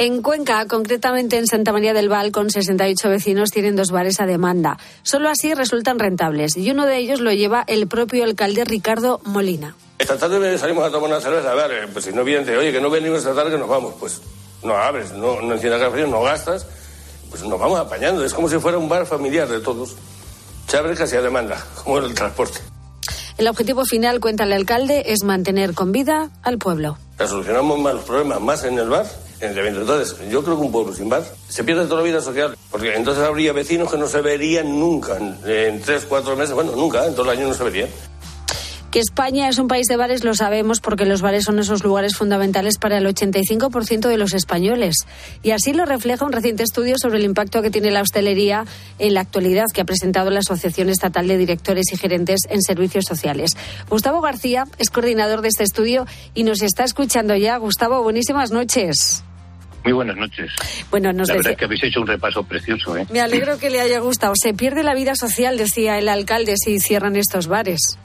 En 0.00 0.22
Cuenca, 0.22 0.64
concretamente 0.68 1.38
en 1.38 1.48
Santa 1.48 1.72
María 1.72 1.92
del 1.92 2.08
Val, 2.08 2.30
con 2.30 2.50
68 2.50 3.08
vecinos, 3.08 3.50
tienen 3.50 3.74
dos 3.74 3.90
bares 3.90 4.20
a 4.20 4.26
demanda. 4.26 4.78
Solo 5.02 5.28
así 5.28 5.54
resultan 5.54 5.98
rentables 5.98 6.56
y 6.56 6.70
uno 6.70 6.86
de 6.86 6.98
ellos 6.98 7.18
lo 7.18 7.32
lleva 7.32 7.64
el 7.66 7.88
propio 7.88 8.22
alcalde 8.22 8.64
Ricardo 8.64 9.20
Molina. 9.24 9.74
Esta 9.98 10.16
tarde 10.16 10.56
salimos 10.56 10.84
a 10.84 10.92
tomar 10.92 11.10
una 11.10 11.20
cerveza. 11.20 11.50
A 11.50 11.54
ver, 11.56 11.72
eh, 11.72 11.88
pues 11.92 12.04
si 12.04 12.12
no 12.12 12.22
vienen, 12.22 12.48
oye, 12.56 12.70
que 12.70 12.80
no 12.80 12.90
venimos 12.90 13.18
esta 13.18 13.34
tarde, 13.34 13.50
que 13.50 13.58
nos 13.58 13.68
vamos. 13.68 13.94
Pues 13.98 14.20
no 14.62 14.76
abres, 14.76 15.10
no, 15.14 15.42
no 15.42 15.54
enciendas 15.54 15.80
café, 15.80 16.06
no 16.06 16.22
gastas. 16.22 16.64
Pues 17.28 17.42
nos 17.42 17.58
vamos 17.58 17.80
apañando. 17.80 18.24
Es 18.24 18.32
como 18.32 18.48
si 18.48 18.56
fuera 18.60 18.78
un 18.78 18.88
bar 18.88 19.04
familiar 19.04 19.48
de 19.48 19.58
todos. 19.58 19.96
Se 20.68 20.76
abre 20.76 20.94
casi 20.94 21.16
a 21.16 21.22
demanda, 21.22 21.60
como 21.82 21.98
el 21.98 22.14
transporte. 22.14 22.60
El 23.36 23.48
objetivo 23.48 23.84
final, 23.84 24.20
cuenta 24.20 24.44
el 24.44 24.52
alcalde, 24.52 25.02
es 25.06 25.24
mantener 25.24 25.74
con 25.74 25.90
vida 25.90 26.30
al 26.44 26.58
pueblo. 26.58 26.98
La 27.18 27.26
solucionamos 27.26 27.80
más 27.80 27.94
los 27.94 28.04
problemas 28.04 28.40
más 28.40 28.62
en 28.62 28.78
el 28.78 28.88
bar, 28.88 29.06
en. 29.40 29.58
Entonces, 29.58 30.16
yo 30.30 30.42
creo 30.42 30.56
que 30.56 30.62
un 30.62 30.72
pueblo 30.72 30.94
sin 30.94 31.08
bar 31.08 31.24
se 31.48 31.64
pierde 31.64 31.84
toda 31.84 31.96
la 31.96 32.02
vida 32.02 32.20
social. 32.20 32.56
Porque 32.70 32.94
entonces 32.94 33.24
habría 33.24 33.52
vecinos 33.52 33.90
que 33.90 33.98
no 33.98 34.06
se 34.06 34.20
verían 34.20 34.78
nunca 34.78 35.16
en, 35.16 35.36
en 35.46 35.80
tres, 35.80 36.04
cuatro 36.08 36.36
meses. 36.36 36.54
Bueno, 36.54 36.72
nunca, 36.76 37.06
en 37.06 37.14
todo 37.14 37.30
el 37.30 37.38
año 37.38 37.48
no 37.48 37.54
se 37.54 37.64
verían. 37.64 37.88
Que 38.90 39.00
España 39.00 39.50
es 39.50 39.58
un 39.58 39.68
país 39.68 39.86
de 39.86 39.98
bares 39.98 40.24
lo 40.24 40.34
sabemos 40.34 40.80
porque 40.80 41.04
los 41.04 41.20
bares 41.20 41.44
son 41.44 41.58
esos 41.58 41.84
lugares 41.84 42.16
fundamentales 42.16 42.78
para 42.78 42.96
el 42.96 43.06
85% 43.06 44.08
de 44.08 44.16
los 44.16 44.32
españoles. 44.32 44.96
Y 45.42 45.50
así 45.50 45.74
lo 45.74 45.84
refleja 45.84 46.24
un 46.24 46.32
reciente 46.32 46.62
estudio 46.62 46.96
sobre 46.98 47.18
el 47.18 47.24
impacto 47.24 47.60
que 47.60 47.70
tiene 47.70 47.90
la 47.90 48.00
hostelería 48.00 48.64
en 48.98 49.12
la 49.12 49.20
actualidad 49.20 49.66
que 49.74 49.82
ha 49.82 49.84
presentado 49.84 50.30
la 50.30 50.38
Asociación 50.38 50.88
Estatal 50.88 51.28
de 51.28 51.36
Directores 51.36 51.92
y 51.92 51.98
Gerentes 51.98 52.40
en 52.48 52.62
Servicios 52.62 53.04
Sociales. 53.04 53.50
Gustavo 53.90 54.22
García 54.22 54.64
es 54.78 54.88
coordinador 54.88 55.42
de 55.42 55.48
este 55.48 55.64
estudio 55.64 56.06
y 56.32 56.44
nos 56.44 56.62
está 56.62 56.84
escuchando 56.84 57.36
ya. 57.36 57.58
Gustavo, 57.58 58.02
buenísimas 58.02 58.52
noches. 58.52 59.22
Muy 59.84 59.92
buenas 59.92 60.16
noches. 60.16 60.50
Bueno, 60.90 61.12
nos 61.12 61.28
la 61.28 61.34
verdad 61.34 61.52
es 61.52 61.58
que 61.58 61.64
habéis 61.64 61.84
hecho 61.84 62.00
un 62.00 62.06
repaso 62.06 62.42
precioso, 62.42 62.96
¿eh? 62.96 63.06
Me 63.10 63.20
alegro 63.20 63.58
que 63.58 63.70
le 63.70 63.80
haya 63.80 64.00
gustado. 64.00 64.34
Se 64.36 64.52
pierde 64.52 64.82
la 64.82 64.94
vida 64.94 65.14
social, 65.14 65.56
decía 65.56 65.98
el 65.98 66.08
alcalde, 66.08 66.54
si 66.56 66.78
cierran 66.80 67.16
estos 67.16 67.46
bares. 67.46 67.98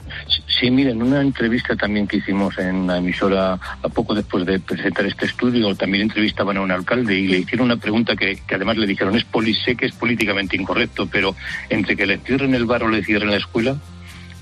Sí, 0.60 0.70
miren, 0.70 1.02
una 1.02 1.20
entrevista 1.20 1.74
también 1.76 2.06
que 2.06 2.18
hicimos 2.18 2.56
en 2.58 2.86
la 2.86 2.98
emisora 2.98 3.54
a 3.54 3.88
poco 3.88 4.14
después 4.14 4.46
de 4.46 4.60
presentar 4.60 5.04
este 5.06 5.26
estudio, 5.26 5.74
también 5.74 6.04
entrevistaban 6.04 6.56
a 6.56 6.60
un 6.60 6.70
alcalde 6.70 7.14
y 7.14 7.26
le 7.26 7.38
hicieron 7.38 7.66
una 7.66 7.76
pregunta 7.76 8.14
que, 8.14 8.36
que 8.46 8.54
además 8.54 8.76
le 8.76 8.86
dijeron, 8.86 9.16
es 9.16 9.24
poli, 9.24 9.54
sé 9.54 9.74
que 9.74 9.86
es 9.86 9.92
políticamente 9.92 10.56
incorrecto, 10.56 11.08
pero 11.10 11.34
entre 11.68 11.96
que 11.96 12.06
le 12.06 12.18
cierren 12.18 12.54
el 12.54 12.64
bar 12.64 12.84
o 12.84 12.88
le 12.88 13.04
cierren 13.04 13.30
la 13.30 13.36
escuela, 13.36 13.76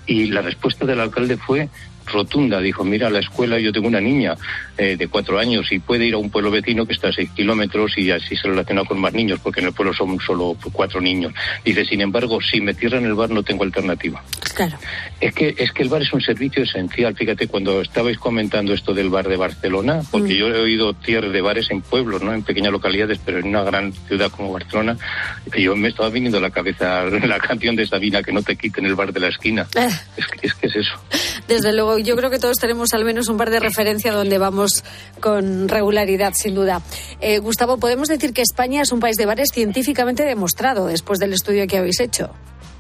y 0.07 0.27
la 0.27 0.43
respuesta 0.43 0.85
del 0.85 1.01
alcalde 1.01 1.37
fue 1.37 1.69
rotunda. 2.07 2.61
Dijo, 2.61 2.85
mira, 2.85 3.11
la 3.11 3.21
escuela, 3.21 3.59
yo 3.59 3.73
tengo 3.73 3.89
una 3.89 4.01
niña 4.01 4.35
eh, 4.79 4.97
de 4.97 5.09
cuatro 5.09 5.39
años 5.39 5.71
y 5.73 5.79
puede 5.79 6.07
ir 6.07 6.15
a 6.15 6.19
un 6.19 6.31
pueblo 6.31 6.51
vecino 6.51 6.87
que 6.87 6.93
está 6.95 7.09
a 7.09 7.13
seis 7.13 7.31
kilómetros 7.35 7.97
y 7.97 8.11
así 8.11 8.37
se 8.37 8.49
relaciona 8.49 8.85
con 8.85 8.99
más 9.01 9.13
niños, 9.13 9.41
porque 9.43 9.61
en 9.61 9.67
el 9.67 9.73
pueblo 9.73 9.95
son 9.95 10.19
solo 10.21 10.57
cuatro 10.73 11.01
niños. 11.01 11.33
Dice, 11.65 11.85
sin 11.85 12.01
embargo, 12.01 12.39
si 12.41 12.61
me 12.61 12.75
cierran 12.75 13.05
el 13.05 13.15
bar 13.15 13.31
no 13.31 13.43
tengo 13.43 13.65
alternativa. 13.65 14.23
Claro. 14.55 14.77
Es 15.21 15.35
que, 15.35 15.55
es 15.57 15.73
que 15.73 15.83
el 15.83 15.89
bar 15.89 16.03
es 16.03 16.13
un 16.13 16.21
servicio 16.21 16.63
esencial. 16.63 17.15
Fíjate, 17.15 17.47
cuando 17.49 17.81
estabais 17.81 18.19
comentando 18.19 18.73
esto 18.75 18.93
del 18.95 19.09
bar 19.11 19.29
de 19.29 19.37
Barcelona, 19.37 20.01
porque 20.11 20.35
Mm. 20.35 20.37
yo 20.37 20.49
he 20.49 20.61
oído 20.61 20.95
cierre 21.05 21.31
de 21.31 21.41
bares 21.41 21.71
en 21.71 21.81
pueblos, 21.83 22.23
¿no? 22.23 22.33
En 22.33 22.43
pequeñas 22.43 22.73
localidades, 22.73 23.19
pero 23.25 23.39
en 23.39 23.47
una 23.49 23.63
gran 23.63 23.93
ciudad 23.93 24.31
como 24.31 24.53
Barcelona, 24.53 24.97
yo 25.57 25.77
me 25.77 25.89
estaba 25.89 26.09
viniendo 26.11 26.39
a 26.39 26.41
la 26.41 26.51
cabeza 26.51 27.05
la 27.27 27.39
canción 27.39 27.77
de 27.77 27.87
Sabina, 27.87 28.23
que 28.23 28.33
no 28.33 28.43
te 28.43 28.57
quiten 28.57 28.87
el 28.87 28.95
bar 28.95 29.13
de 29.13 29.21
la 29.21 29.29
esquina. 29.29 29.67
Eh, 29.75 29.89
Es 30.17 30.27
que 30.27 30.47
es, 30.47 30.55
que 30.55 30.67
es 30.67 30.77
eso. 30.77 30.93
Desde 31.49 31.73
luego, 31.73 31.92
yo 31.99 32.17
creo 32.17 32.31
que 32.31 32.39
todos 32.39 32.59
tenemos 32.59 32.93
al 32.95 33.05
menos 33.05 33.29
un 33.29 33.37
bar 33.37 33.51
de 33.51 33.61
referencia 33.61 34.13
donde 34.13 34.39
vamos 34.39 34.85
con 35.21 35.69
regularidad, 35.69 36.33
sin 36.35 36.55
duda. 36.55 36.83
Eh, 37.21 37.39
Gustavo, 37.39 37.79
podemos 37.79 38.09
decir 38.09 38.33
que 38.33 38.43
España 38.43 38.83
es 38.83 38.93
un 38.93 39.01
país 39.01 39.17
de 39.17 39.27
bares 39.27 39.51
científicamente 39.53 40.25
demostrado 40.25 40.87
después 40.87 41.19
del 41.19 41.33
estudio 41.33 41.67
que 41.67 41.79
habéis 41.79 42.01
hecho. 42.01 42.31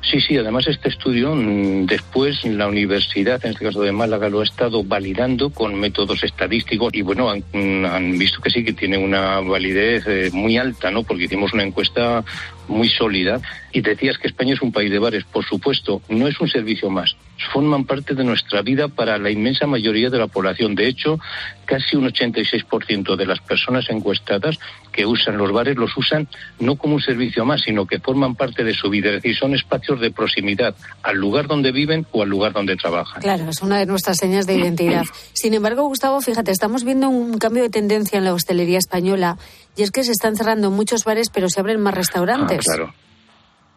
Sí, 0.03 0.21
sí, 0.21 0.37
además 0.37 0.67
este 0.67 0.89
estudio 0.89 1.35
mm, 1.35 1.87
después 1.87 2.45
la 2.45 2.67
universidad, 2.67 3.41
en 3.45 3.53
este 3.53 3.65
caso 3.65 3.83
de 3.83 3.93
Málaga, 3.93 4.29
lo 4.29 4.41
ha 4.41 4.45
estado 4.45 4.83
validando 4.83 5.51
con 5.51 5.79
métodos 5.79 6.25
estadísticos 6.25 6.93
y 6.93 7.03
bueno, 7.03 7.31
han, 7.31 7.45
mm, 7.53 8.19
visto 8.19 8.41
que 8.41 8.51
sí, 8.51 8.65
que 8.65 8.73
tiene 8.73 8.99
una 8.99 9.41
validez 9.41 10.05
eh, 10.09 10.31
muy 10.33 10.59
alta, 10.59 10.91
¿no? 10.91 11.05
Porque 11.05 11.25
hicimos 11.25 11.53
una 11.53 11.63
encuesta 11.63 12.25
muy 12.67 12.89
sólida 12.89 13.41
y 13.73 13.81
decías 13.81 14.19
que 14.19 14.27
España 14.27 14.55
es 14.55 14.63
un 14.63 14.73
país 14.73 14.91
de 14.91 14.99
bares, 14.99 15.25
por 15.25 15.45
supuesto, 15.45 16.03
no 16.09 16.27
es 16.27 16.39
un 16.41 16.49
servicio 16.49 16.91
más, 16.91 17.17
forman 17.53 17.85
parte 17.85 18.15
de 18.15 18.25
nuestra 18.25 18.63
vida 18.63 18.89
para 18.89 19.19
la 19.19 19.31
inmensa 19.31 19.67
mayoría 19.67 20.11
de 20.11 20.19
la 20.19 20.27
población. 20.27 20.75
De 20.75 20.87
hecho, 20.87 21.19
casi 21.65 21.97
un 21.97 22.05
86% 22.05 23.17
de 23.17 23.27
las 23.27 23.41
personas 23.41 23.89
encuestadas 23.89 24.59
que 24.93 25.07
usan 25.07 25.39
los 25.39 25.53
bares 25.53 25.77
los 25.77 25.97
usan 25.97 26.29
no 26.61 26.77
como 26.77 26.95
un 26.97 27.01
servicio 27.01 27.45
más, 27.45 27.63
sino 27.63 27.87
que 27.87 27.99
forman 27.99 28.35
parte 28.35 28.63
de 28.63 28.75
su 28.75 28.91
vida, 28.91 29.09
es 29.09 29.15
decir, 29.17 29.37
son 29.37 29.55
espacios 29.55 30.01
de 30.01 30.11
proximidad 30.11 30.75
al 31.03 31.17
lugar 31.17 31.47
donde 31.47 31.73
viven 31.73 32.07
o 32.13 32.23
al 32.23 32.29
lugar 32.29 32.53
donde 32.53 32.77
trabajan. 32.77 33.23
Claro, 33.23 33.49
es 33.49 33.63
una 33.63 33.79
de 33.79 33.87
nuestras 33.87 34.19
señas 34.19 34.47
de 34.47 34.55
identidad. 34.55 35.05
Sin 35.33 35.55
embargo, 35.55 35.85
Gustavo, 35.85 36.21
fíjate, 36.21 36.51
estamos 36.51 36.85
viendo 36.85 37.09
un 37.09 37.39
cambio 37.39 37.63
de 37.63 37.71
tendencia 37.71 38.19
en 38.19 38.25
la 38.25 38.35
hostelería 38.35 38.79
española 38.79 39.39
y 39.77 39.83
es 39.83 39.91
que 39.91 40.05
se 40.05 40.13
están 40.13 40.37
cerrando 40.37 40.71
muchos 40.71 41.05
bares, 41.05 41.31
pero 41.31 41.49
se 41.49 41.61
abren 41.61 41.81
más 41.81 41.95
restaurantes. 41.95 42.67
Ah, 42.69 42.75
claro. 42.75 42.95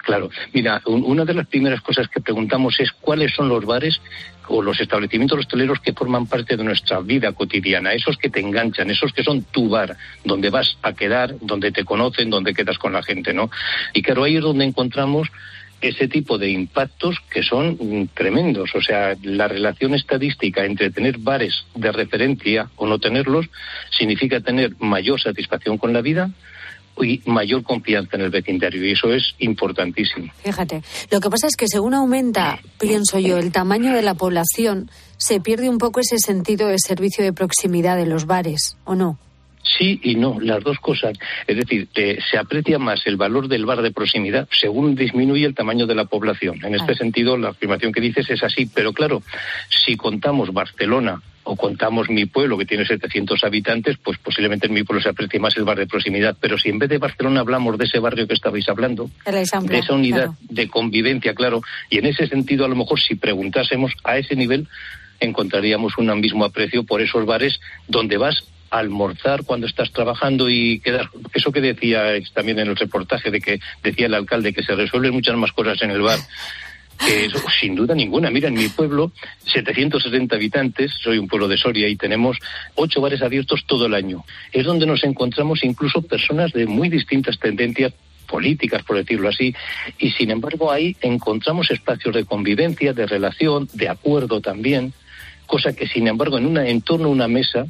Claro. 0.05 0.29
Mira, 0.53 0.81
un- 0.85 1.03
una 1.03 1.25
de 1.25 1.33
las 1.33 1.47
primeras 1.47 1.81
cosas 1.81 2.07
que 2.07 2.21
preguntamos 2.21 2.79
es 2.79 2.91
cuáles 2.91 3.33
son 3.33 3.49
los 3.49 3.65
bares 3.65 3.99
o 4.47 4.61
los 4.61 4.79
establecimientos 4.79 5.39
hosteleros 5.39 5.79
que 5.79 5.93
forman 5.93 6.27
parte 6.27 6.55
de 6.55 6.63
nuestra 6.63 6.99
vida 6.99 7.31
cotidiana, 7.31 7.91
esos 7.93 8.15
que 8.15 8.29
te 8.29 8.39
enganchan, 8.39 8.91
esos 8.91 9.11
que 9.11 9.23
son 9.23 9.41
tu 9.45 9.67
bar, 9.67 9.97
donde 10.23 10.51
vas 10.51 10.77
a 10.83 10.93
quedar, 10.93 11.33
donde 11.41 11.71
te 11.71 11.83
conocen, 11.83 12.29
donde 12.29 12.53
quedas 12.53 12.77
con 12.77 12.93
la 12.93 13.01
gente, 13.01 13.33
¿no? 13.33 13.49
Y 13.95 14.03
claro, 14.03 14.23
ahí 14.23 14.35
es 14.35 14.43
donde 14.43 14.65
encontramos 14.65 15.27
ese 15.81 16.07
tipo 16.07 16.37
de 16.37 16.49
impactos 16.51 17.17
que 17.31 17.41
son 17.41 17.75
mm, 17.79 18.07
tremendos. 18.13 18.75
O 18.75 18.81
sea, 18.81 19.15
la 19.23 19.47
relación 19.47 19.95
estadística 19.95 20.65
entre 20.65 20.91
tener 20.91 21.17
bares 21.17 21.65
de 21.73 21.91
referencia 21.91 22.69
o 22.75 22.85
no 22.85 22.99
tenerlos 22.99 23.47
significa 23.89 24.39
tener 24.39 24.75
mayor 24.79 25.19
satisfacción 25.19 25.79
con 25.79 25.93
la 25.93 26.01
vida 26.01 26.29
y 27.01 27.21
mayor 27.25 27.63
confianza 27.63 28.15
en 28.15 28.23
el 28.23 28.29
vecindario. 28.29 28.85
Y 28.85 28.91
eso 28.91 29.13
es 29.13 29.35
importantísimo. 29.39 30.31
Fíjate, 30.43 30.81
lo 31.11 31.19
que 31.19 31.29
pasa 31.29 31.47
es 31.47 31.55
que 31.55 31.67
según 31.67 31.93
aumenta, 31.93 32.59
pienso 32.79 33.19
yo, 33.19 33.37
el 33.37 33.51
tamaño 33.51 33.93
de 33.93 34.01
la 34.01 34.13
población, 34.13 34.89
se 35.17 35.39
pierde 35.39 35.69
un 35.69 35.77
poco 35.77 35.99
ese 35.99 36.17
sentido 36.19 36.67
de 36.67 36.77
servicio 36.79 37.23
de 37.23 37.33
proximidad 37.33 37.97
de 37.97 38.05
los 38.05 38.25
bares, 38.25 38.77
¿o 38.85 38.95
no? 38.95 39.17
Sí 39.77 39.99
y 40.03 40.15
no, 40.15 40.39
las 40.39 40.63
dos 40.63 40.77
cosas. 40.79 41.17
Es 41.47 41.57
decir, 41.57 41.87
eh, 41.95 42.19
se 42.29 42.37
aprecia 42.37 42.77
más 42.77 43.01
el 43.05 43.17
valor 43.17 43.47
del 43.47 43.65
bar 43.65 43.81
de 43.81 43.91
proximidad 43.91 44.47
según 44.51 44.95
disminuye 44.95 45.45
el 45.45 45.55
tamaño 45.55 45.87
de 45.87 45.95
la 45.95 46.05
población. 46.05 46.63
En 46.63 46.75
este 46.75 46.95
sentido, 46.95 47.35
la 47.35 47.49
afirmación 47.49 47.91
que 47.91 47.99
dices 47.99 48.29
es 48.29 48.43
así. 48.43 48.69
Pero 48.73 48.93
claro, 48.93 49.23
si 49.69 49.97
contamos 49.97 50.53
Barcelona 50.53 51.21
o 51.45 51.55
contamos 51.55 52.09
mi 52.09 52.25
pueblo, 52.25 52.57
que 52.57 52.65
tiene 52.65 52.85
700 52.85 53.43
habitantes, 53.43 53.97
pues 54.03 54.17
posiblemente 54.17 54.67
en 54.67 54.73
mi 54.73 54.83
pueblo 54.83 55.01
se 55.01 55.09
aprecie 55.09 55.39
más 55.39 55.55
el 55.57 55.63
bar 55.63 55.77
de 55.77 55.87
proximidad. 55.87 56.35
Pero 56.39 56.57
si 56.57 56.69
en 56.69 56.79
vez 56.79 56.89
de 56.89 56.97
Barcelona 56.97 57.39
hablamos 57.39 57.77
de 57.77 57.85
ese 57.85 57.99
barrio 57.99 58.27
que 58.27 58.33
estabais 58.33 58.67
hablando, 58.67 59.09
de 59.25 59.41
esa 59.41 59.93
unidad 59.93 60.17
claro. 60.17 60.37
de 60.41 60.67
convivencia, 60.67 61.33
claro. 61.33 61.61
Y 61.89 61.99
en 61.99 62.07
ese 62.07 62.27
sentido, 62.27 62.65
a 62.65 62.67
lo 62.67 62.75
mejor, 62.75 62.99
si 62.99 63.15
preguntásemos 63.15 63.93
a 64.03 64.17
ese 64.17 64.35
nivel, 64.35 64.67
encontraríamos 65.19 65.97
un 65.97 66.19
mismo 66.19 66.45
aprecio 66.45 66.83
por 66.83 67.01
esos 67.01 67.25
bares 67.25 67.59
donde 67.87 68.17
vas 68.17 68.43
almorzar 68.71 69.43
cuando 69.45 69.67
estás 69.67 69.91
trabajando 69.91 70.49
y 70.49 70.79
quedar 70.79 71.09
eso 71.33 71.51
que 71.51 71.61
decía 71.61 72.13
también 72.33 72.59
en 72.59 72.67
el 72.67 72.75
reportaje 72.75 73.31
de 73.31 73.39
que 73.39 73.59
decía 73.83 74.07
el 74.07 74.13
alcalde 74.13 74.53
que 74.53 74.63
se 74.63 74.75
resuelven 74.75 75.13
muchas 75.13 75.37
más 75.37 75.51
cosas 75.51 75.81
en 75.81 75.91
el 75.91 76.01
bar 76.01 76.19
eso, 77.07 77.39
sin 77.59 77.75
duda 77.75 77.93
ninguna. 77.93 78.29
Mira, 78.29 78.47
en 78.47 78.55
mi 78.55 78.67
pueblo, 78.69 79.11
770 79.45 80.35
habitantes, 80.35 80.91
soy 81.01 81.17
un 81.17 81.27
pueblo 81.27 81.47
de 81.47 81.57
Soria 81.57 81.87
y 81.87 81.95
tenemos 81.95 82.37
ocho 82.75 83.01
bares 83.01 83.21
abiertos 83.21 83.65
todo 83.65 83.85
el 83.85 83.93
año. 83.93 84.23
Es 84.51 84.65
donde 84.65 84.85
nos 84.85 85.03
encontramos 85.03 85.63
incluso 85.63 86.01
personas 86.01 86.51
de 86.53 86.65
muy 86.65 86.89
distintas 86.89 87.37
tendencias 87.39 87.93
políticas, 88.25 88.83
por 88.83 88.97
decirlo 88.97 89.29
así, 89.29 89.53
y 89.99 90.11
sin 90.11 90.31
embargo 90.31 90.71
ahí 90.71 90.95
encontramos 91.01 91.69
espacios 91.69 92.15
de 92.15 92.25
convivencia, 92.25 92.93
de 92.93 93.05
relación, 93.05 93.69
de 93.73 93.87
acuerdo 93.87 94.41
también, 94.41 94.93
cosa 95.45 95.73
que 95.73 95.87
sin 95.87 96.07
embargo 96.07 96.37
en, 96.37 96.47
una, 96.47 96.67
en 96.67 96.81
torno 96.81 97.07
a 97.07 97.11
una 97.11 97.27
mesa 97.27 97.65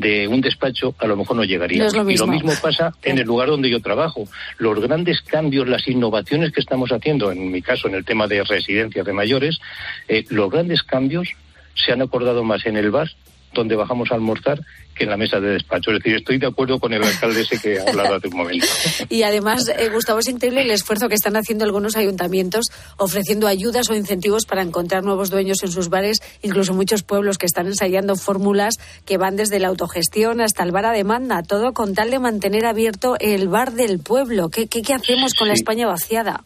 de 0.00 0.26
un 0.26 0.40
despacho 0.40 0.94
a 0.98 1.06
lo 1.06 1.16
mejor 1.16 1.36
no 1.36 1.44
llegaría. 1.44 1.82
No 1.82 1.86
es 1.88 1.94
lo 1.94 2.10
Y 2.10 2.16
lo 2.16 2.26
mismo. 2.26 2.50
mismo 2.50 2.52
pasa 2.62 2.94
en 3.02 3.18
el 3.18 3.26
lugar 3.26 3.48
donde 3.48 3.68
yo 3.70 3.80
trabajo. 3.80 4.24
Los 4.58 4.80
grandes 4.80 5.20
cambios, 5.20 5.68
las 5.68 5.86
innovaciones 5.86 6.52
que 6.52 6.60
estamos 6.60 6.90
haciendo, 6.92 7.30
en 7.30 7.50
mi 7.50 7.60
caso 7.62 7.88
en 7.88 7.94
el 7.94 8.04
tema 8.04 8.26
de 8.26 8.42
residencias 8.42 9.04
de 9.04 9.12
mayores, 9.12 9.60
eh, 10.08 10.24
los 10.30 10.50
grandes 10.50 10.82
cambios 10.82 11.28
se 11.74 11.92
han 11.92 12.02
acordado 12.02 12.42
más 12.44 12.64
en 12.66 12.76
el 12.76 12.90
bar 12.90 13.10
donde 13.54 13.76
bajamos 13.76 14.10
a 14.10 14.14
almorzar 14.14 14.60
que 14.94 15.04
en 15.04 15.10
la 15.10 15.16
mesa 15.16 15.40
de 15.40 15.50
despacho. 15.50 15.90
Es 15.90 15.98
decir, 15.98 16.16
estoy 16.16 16.38
de 16.38 16.46
acuerdo 16.46 16.78
con 16.78 16.92
el 16.92 17.02
alcalde 17.02 17.40
ese 17.40 17.58
que 17.58 17.78
ha 17.78 17.88
hablado 17.88 18.16
hace 18.16 18.28
un 18.28 18.36
momento. 18.36 18.66
Y 19.08 19.22
además, 19.22 19.68
eh, 19.68 19.88
Gustavo, 19.90 20.20
es 20.20 20.28
increíble 20.28 20.62
el 20.62 20.70
esfuerzo 20.70 21.08
que 21.08 21.14
están 21.14 21.36
haciendo 21.36 21.64
algunos 21.64 21.96
ayuntamientos 21.96 22.66
ofreciendo 22.96 23.46
ayudas 23.46 23.88
o 23.90 23.94
incentivos 23.94 24.44
para 24.44 24.62
encontrar 24.62 25.02
nuevos 25.02 25.30
dueños 25.30 25.62
en 25.62 25.70
sus 25.70 25.88
bares, 25.88 26.18
incluso 26.42 26.74
muchos 26.74 27.02
pueblos 27.02 27.38
que 27.38 27.46
están 27.46 27.66
ensayando 27.66 28.16
fórmulas 28.16 28.76
que 29.04 29.18
van 29.18 29.36
desde 29.36 29.58
la 29.58 29.68
autogestión 29.68 30.40
hasta 30.40 30.62
el 30.62 30.72
bar 30.72 30.86
a 30.86 30.92
demanda, 30.92 31.42
todo 31.42 31.72
con 31.72 31.94
tal 31.94 32.10
de 32.10 32.18
mantener 32.18 32.66
abierto 32.66 33.16
el 33.18 33.48
bar 33.48 33.72
del 33.72 33.98
pueblo. 33.98 34.48
¿Qué, 34.48 34.66
qué, 34.66 34.82
qué 34.82 34.94
hacemos 34.94 35.34
con 35.34 35.48
la. 35.48 35.54
España 35.62 35.86
vaciada? 35.86 36.42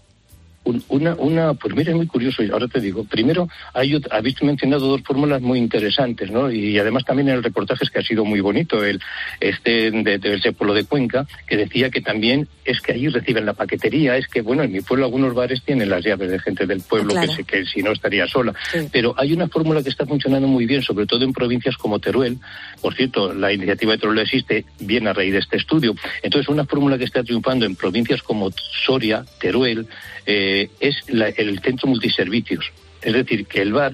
Un- 0.67 0.83
Una, 0.89 1.15
una, 1.15 1.55
pues 1.55 1.75
mira, 1.77 1.91
es 1.93 1.97
muy 1.97 2.07
curioso, 2.09 2.43
y 2.43 2.51
ahora 2.51 2.67
te 2.67 2.81
digo, 2.81 3.05
primero, 3.05 3.49
hay, 3.73 4.01
habéis 4.11 4.43
mencionado 4.43 4.89
dos 4.89 5.01
fórmulas 5.03 5.41
muy 5.41 5.59
interesantes, 5.61 6.31
¿no? 6.31 6.51
Y 6.51 6.77
además 6.79 7.05
también 7.05 7.29
en 7.29 7.37
el 7.37 7.43
reportaje 7.45 7.85
es 7.85 7.91
que 7.91 8.01
ha 8.01 8.03
sido 8.03 8.25
muy 8.25 8.41
bonito, 8.41 8.85
el 8.85 9.01
este 9.41 9.91
de, 9.93 10.19
de 10.19 10.35
ese 10.35 10.53
pueblo 10.53 10.75
de 10.75 10.85
Cuenca, 10.85 11.25
que 11.47 11.57
decía 11.57 11.89
que 11.91 12.01
también 12.01 12.49
es 12.65 12.81
que 12.81 12.93
allí 12.93 13.07
reciben 13.09 13.47
la 13.47 13.53
paquetería, 13.53 14.17
es 14.17 14.27
que, 14.27 14.41
bueno, 14.43 14.65
en 14.65 14.73
mi 14.73 14.81
pueblo 14.81 15.05
algunos 15.07 15.35
bares 15.35 15.63
tienen 15.63 15.89
las 15.89 16.05
llaves 16.05 16.31
de 16.31 16.39
gente 16.41 16.67
del 16.67 16.81
pueblo, 16.81 17.11
Claro. 17.13 17.29
que, 17.29 17.35
se- 17.37 17.45
que 17.45 17.65
si 17.65 17.83
no 17.83 17.93
estaría 17.93 18.27
sola. 18.27 18.53
Sí. 18.73 18.89
Pero 18.91 19.15
hay 19.17 19.33
una 19.33 19.47
fórmula 19.49 19.83
que 19.85 19.91
está 19.91 20.05
funcionando 20.05 20.49
muy 20.49 20.67
bien, 20.67 20.83
sobre 20.83 21.07
todo 21.07 21.25
en 21.25 21.33
provincias 21.33 21.77
como 21.77 22.01
Teruel. 22.01 22.39
Por 22.83 22.95
cierto, 22.97 23.33
la 23.33 23.53
iniciativa 23.53 23.93
de 23.93 23.99
Teruel 23.99 24.19
existe 24.19 24.65
bien 24.81 25.07
a 25.07 25.13
raíz 25.13 25.33
de 25.33 25.39
este 25.39 25.59
estudio. 25.59 25.95
Entonces, 26.25 26.49
una 26.49 26.65
fórmula 26.65 26.99
que 26.99 27.05
está 27.05 27.23
triunfando 27.23 27.65
en 27.67 27.77
provincias 27.77 28.21
como 28.23 28.51
Soria, 28.85 29.25
Teruel, 29.39 29.87
eh, 30.29 30.56
es 30.81 30.97
la- 31.09 31.29
el 31.29 31.61
centro 31.61 31.89
multiservicios. 31.89 32.73
Es 33.03 33.13
decir, 33.13 33.47
que 33.47 33.63
el 33.63 33.73
bar 33.73 33.93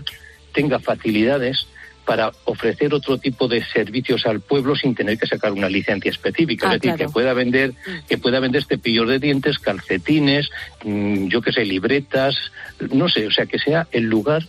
tenga 0.53 0.79
facilidades 0.79 1.67
para 2.05 2.33
ofrecer 2.47 2.93
otro 2.95 3.17
tipo 3.19 3.47
de 3.47 3.65
servicios 3.65 4.27
al 4.27 4.41
pueblo 4.41 4.75
sin 4.75 4.95
tener 4.95 5.17
que 5.19 5.27
sacar 5.27 5.53
una 5.53 5.69
licencia 5.69 6.11
específica. 6.11 6.69
Ah, 6.69 6.75
es 6.75 6.81
decir, 6.81 6.97
claro. 6.97 7.09
que 7.09 7.13
pueda 7.13 7.33
vender, 7.33 7.73
que 8.09 8.19
pueda 8.19 8.41
vender 8.41 8.65
cepillos 8.65 9.09
de 9.09 9.19
dientes, 9.21 9.59
calcetines, 9.61 10.51
mm, 10.85 11.29
yo 11.29 11.41
qué 11.41 11.53
sé, 11.53 11.65
libretas, 11.65 12.35
no 12.93 13.09
sé, 13.09 13.27
o 13.27 13.31
sea, 13.31 13.47
que 13.47 13.59
sea 13.59 13.87
el 13.93 14.05
lugar 14.05 14.43
mm, 14.43 14.47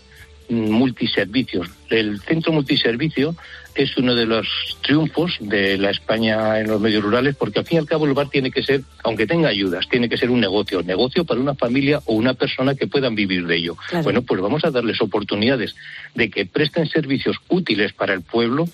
multiservicios. 0.49 1.69
El 1.89 2.19
centro 2.21 2.51
multiservicio 2.51 3.35
es 3.75 3.97
uno 3.97 4.13
de 4.13 4.25
los 4.25 4.47
triunfos 4.81 5.37
de 5.39 5.77
la 5.77 5.89
España 5.89 6.59
en 6.59 6.67
los 6.67 6.79
medios 6.79 7.03
rurales, 7.03 7.35
porque 7.35 7.59
al 7.59 7.65
fin 7.65 7.77
y 7.77 7.79
al 7.79 7.87
cabo 7.87 8.05
el 8.05 8.13
bar 8.13 8.29
tiene 8.29 8.51
que 8.51 8.63
ser, 8.63 8.81
aunque 9.03 9.25
tenga 9.25 9.49
ayudas, 9.49 9.87
tiene 9.89 10.09
que 10.09 10.17
ser 10.17 10.29
un 10.29 10.39
negocio, 10.39 10.83
negocio 10.83 11.25
para 11.25 11.41
una 11.41 11.55
familia 11.55 11.99
o 12.05 12.13
una 12.13 12.33
persona 12.33 12.75
que 12.75 12.87
puedan 12.87 13.15
vivir 13.15 13.47
de 13.47 13.55
ello. 13.55 13.75
Claro. 13.89 14.03
Bueno, 14.03 14.21
pues 14.21 14.41
vamos 14.41 14.63
a 14.65 14.71
darles 14.71 15.01
oportunidades 15.01 15.75
de 16.13 16.29
que 16.29 16.45
presten 16.45 16.87
servicios 16.87 17.37
útiles 17.49 17.93
para 17.93 18.13
el 18.13 18.21
pueblo 18.21 18.67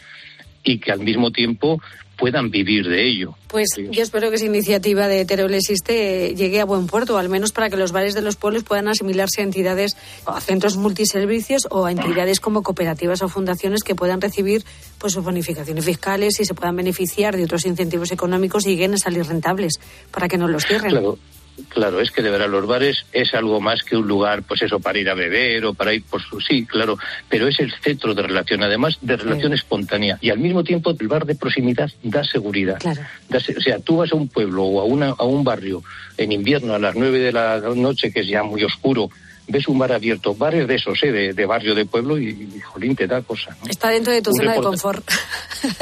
y 0.63 0.79
que 0.79 0.91
al 0.91 0.99
mismo 0.99 1.31
tiempo 1.31 1.81
puedan 2.19 2.51
vivir 2.51 2.87
de 2.87 3.07
ello. 3.07 3.35
Pues 3.47 3.69
yo 3.77 4.03
espero 4.03 4.29
que 4.29 4.35
esa 4.35 4.45
iniciativa 4.45 5.07
de 5.07 5.25
Teruel 5.25 5.53
existe 5.55 6.35
llegue 6.35 6.59
a 6.61 6.65
buen 6.65 6.87
puerto, 6.87 7.17
al 7.17 7.29
menos 7.29 7.51
para 7.51 7.69
que 7.69 7.77
los 7.77 7.91
bares 7.91 8.13
de 8.13 8.21
los 8.21 8.35
pueblos 8.35 8.63
puedan 8.63 8.87
asimilarse 8.87 9.41
a 9.41 9.43
entidades, 9.43 9.95
o 10.25 10.31
a 10.31 10.41
centros 10.41 10.77
multiservicios 10.77 11.67
o 11.71 11.85
a 11.85 11.91
entidades 11.91 12.39
como 12.39 12.61
cooperativas 12.61 13.21
o 13.21 13.29
fundaciones 13.29 13.83
que 13.83 13.95
puedan 13.95 14.21
recibir 14.21 14.63
pues 14.99 15.13
sus 15.13 15.23
bonificaciones 15.23 15.85
fiscales 15.85 16.39
y 16.39 16.45
se 16.45 16.53
puedan 16.53 16.75
beneficiar 16.75 17.35
de 17.35 17.45
otros 17.45 17.65
incentivos 17.65 18.11
económicos 18.11 18.65
y 18.65 18.71
lleguen 18.71 18.93
a 18.93 18.97
salir 18.97 19.25
rentables 19.25 19.73
para 20.11 20.27
que 20.27 20.37
no 20.37 20.47
los 20.47 20.65
cierren. 20.65 20.91
Claro, 20.91 21.17
claro, 21.67 21.99
es 21.99 22.11
que 22.11 22.21
de 22.21 22.29
verdad 22.29 22.49
los 22.49 22.65
bares 22.65 23.05
es 23.11 23.33
algo 23.33 23.59
más 23.59 23.83
que 23.83 23.97
un 23.97 24.07
lugar, 24.07 24.43
pues 24.43 24.61
eso, 24.61 24.79
para 24.79 24.99
ir 24.99 25.09
a 25.09 25.13
beber 25.13 25.65
o 25.65 25.73
para 25.73 25.93
ir 25.93 26.03
por 26.03 26.21
su 26.21 26.39
sí, 26.39 26.65
claro, 26.65 26.97
pero 27.27 27.47
es 27.47 27.59
el 27.59 27.73
centro 27.81 28.13
de 28.13 28.23
relación, 28.23 28.63
además 28.63 28.97
de 29.01 29.17
relación 29.17 29.53
espontánea. 29.53 30.17
Y 30.21 30.29
al 30.29 30.39
mismo 30.39 30.63
tiempo 30.63 30.95
el 30.97 31.07
bar 31.07 31.25
de 31.25 31.35
proximidad 31.35 31.89
da 32.03 32.23
seguridad. 32.23 32.79
Claro. 32.79 33.01
Da 33.29 33.37
o 33.37 33.61
sea, 33.61 33.79
tú 33.79 33.97
vas 33.97 34.11
a 34.11 34.15
un 34.15 34.27
pueblo 34.27 34.63
o 34.63 34.81
a, 34.81 34.85
una, 34.85 35.09
a 35.09 35.23
un 35.23 35.43
barrio 35.43 35.83
en 36.17 36.31
invierno 36.31 36.73
a 36.73 36.79
las 36.79 36.95
nueve 36.95 37.19
de 37.19 37.31
la 37.31 37.59
noche, 37.75 38.11
que 38.11 38.21
es 38.21 38.27
ya 38.27 38.43
muy 38.43 38.63
oscuro, 38.63 39.09
ves 39.49 39.67
un 39.67 39.77
bar 39.77 39.91
abierto, 39.91 40.33
bares 40.35 40.67
de 40.67 40.75
esos, 40.75 41.03
¿eh? 41.03 41.11
de, 41.11 41.33
de 41.33 41.45
barrio, 41.45 41.75
de 41.75 41.85
pueblo, 41.85 42.17
y, 42.17 42.29
y, 42.29 42.59
jolín, 42.61 42.95
te 42.95 43.07
da 43.07 43.21
cosa. 43.21 43.55
¿no? 43.61 43.69
Está 43.69 43.89
dentro 43.89 44.13
de 44.13 44.21
tu 44.21 44.29
Un 44.29 44.37
zona 44.37 44.53
de 44.53 44.61
confort. 44.61 45.09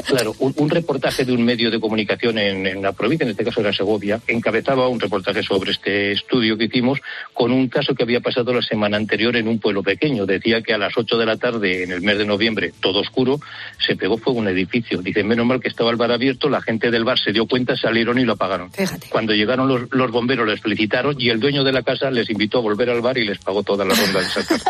Claro, 0.08 0.34
un, 0.40 0.54
un 0.58 0.70
reportaje 0.70 1.26
de 1.26 1.34
un 1.34 1.44
medio 1.44 1.70
de 1.70 1.80
comunicación 1.80 2.38
en, 2.40 2.66
en 2.66 2.82
la 2.82 2.94
provincia, 2.94 3.26
en 3.26 3.32
este 3.32 3.44
caso 3.44 3.60
era 3.60 3.74
Segovia, 3.74 4.20
encabezaba 4.26 4.88
un 4.88 5.00
reportaje 5.00 5.44
sobre 5.44 5.72
este 5.72 6.14
estudio 6.14 6.58
que 6.58 6.66
hicimos 6.66 7.00
con 7.34 7.52
un 7.52 7.68
caso 7.68 7.94
que 7.94 8.04
había 8.04 8.22
pasado 8.22 8.54
la 8.54 8.62
semana 8.62 8.98
anterior 8.98 9.36
en 9.36 9.48
un 9.48 9.60
pueblo 9.60 9.84
pequeño. 9.84 10.26
Decía 10.26 10.62
que 10.62 10.74
a 10.74 10.78
las 10.78 10.98
8 10.98 11.18
de 11.18 11.26
la 11.26 11.38
tarde, 11.38 11.84
en 11.84 11.92
el 11.92 12.02
mes 12.02 12.18
de 12.18 12.26
noviembre, 12.26 12.74
todo 12.80 13.02
oscuro, 13.02 13.40
se 13.86 13.96
pegó 13.96 14.18
fuego 14.18 14.40
un 14.40 14.48
edificio. 14.48 15.02
Dice, 15.02 15.24
menos 15.24 15.46
mal 15.46 15.60
que 15.60 15.68
estaba 15.68 15.92
el 15.92 15.98
bar 15.98 16.12
abierto, 16.12 16.50
la 16.50 16.62
gente 16.62 16.90
del 16.90 17.04
bar 17.04 17.20
se 17.20 17.32
dio 17.32 17.46
cuenta, 17.46 17.76
salieron 17.76 18.18
y 18.18 18.24
lo 18.24 18.34
apagaron. 18.34 18.72
Fíjate. 18.72 19.10
Cuando 19.10 19.34
llegaron 19.34 19.68
los, 19.68 19.92
los 19.92 20.12
bomberos 20.12 20.48
les 20.48 20.62
felicitaron 20.62 21.16
y 21.20 21.30
el 21.30 21.40
dueño 21.40 21.64
de 21.64 21.72
la 21.72 21.84
casa 21.84 22.10
les 22.10 22.30
invitó 22.30 22.60
a 22.60 22.62
volver 22.62 22.90
al 22.90 23.02
bar 23.02 23.18
y 23.18 23.26
les 23.26 23.40
pagó 23.40 23.57
toda 23.64 23.86
la 23.86 23.94
ronda 23.94 24.20
de 24.20 24.26
esa 24.26 24.44
tarde. 24.44 24.64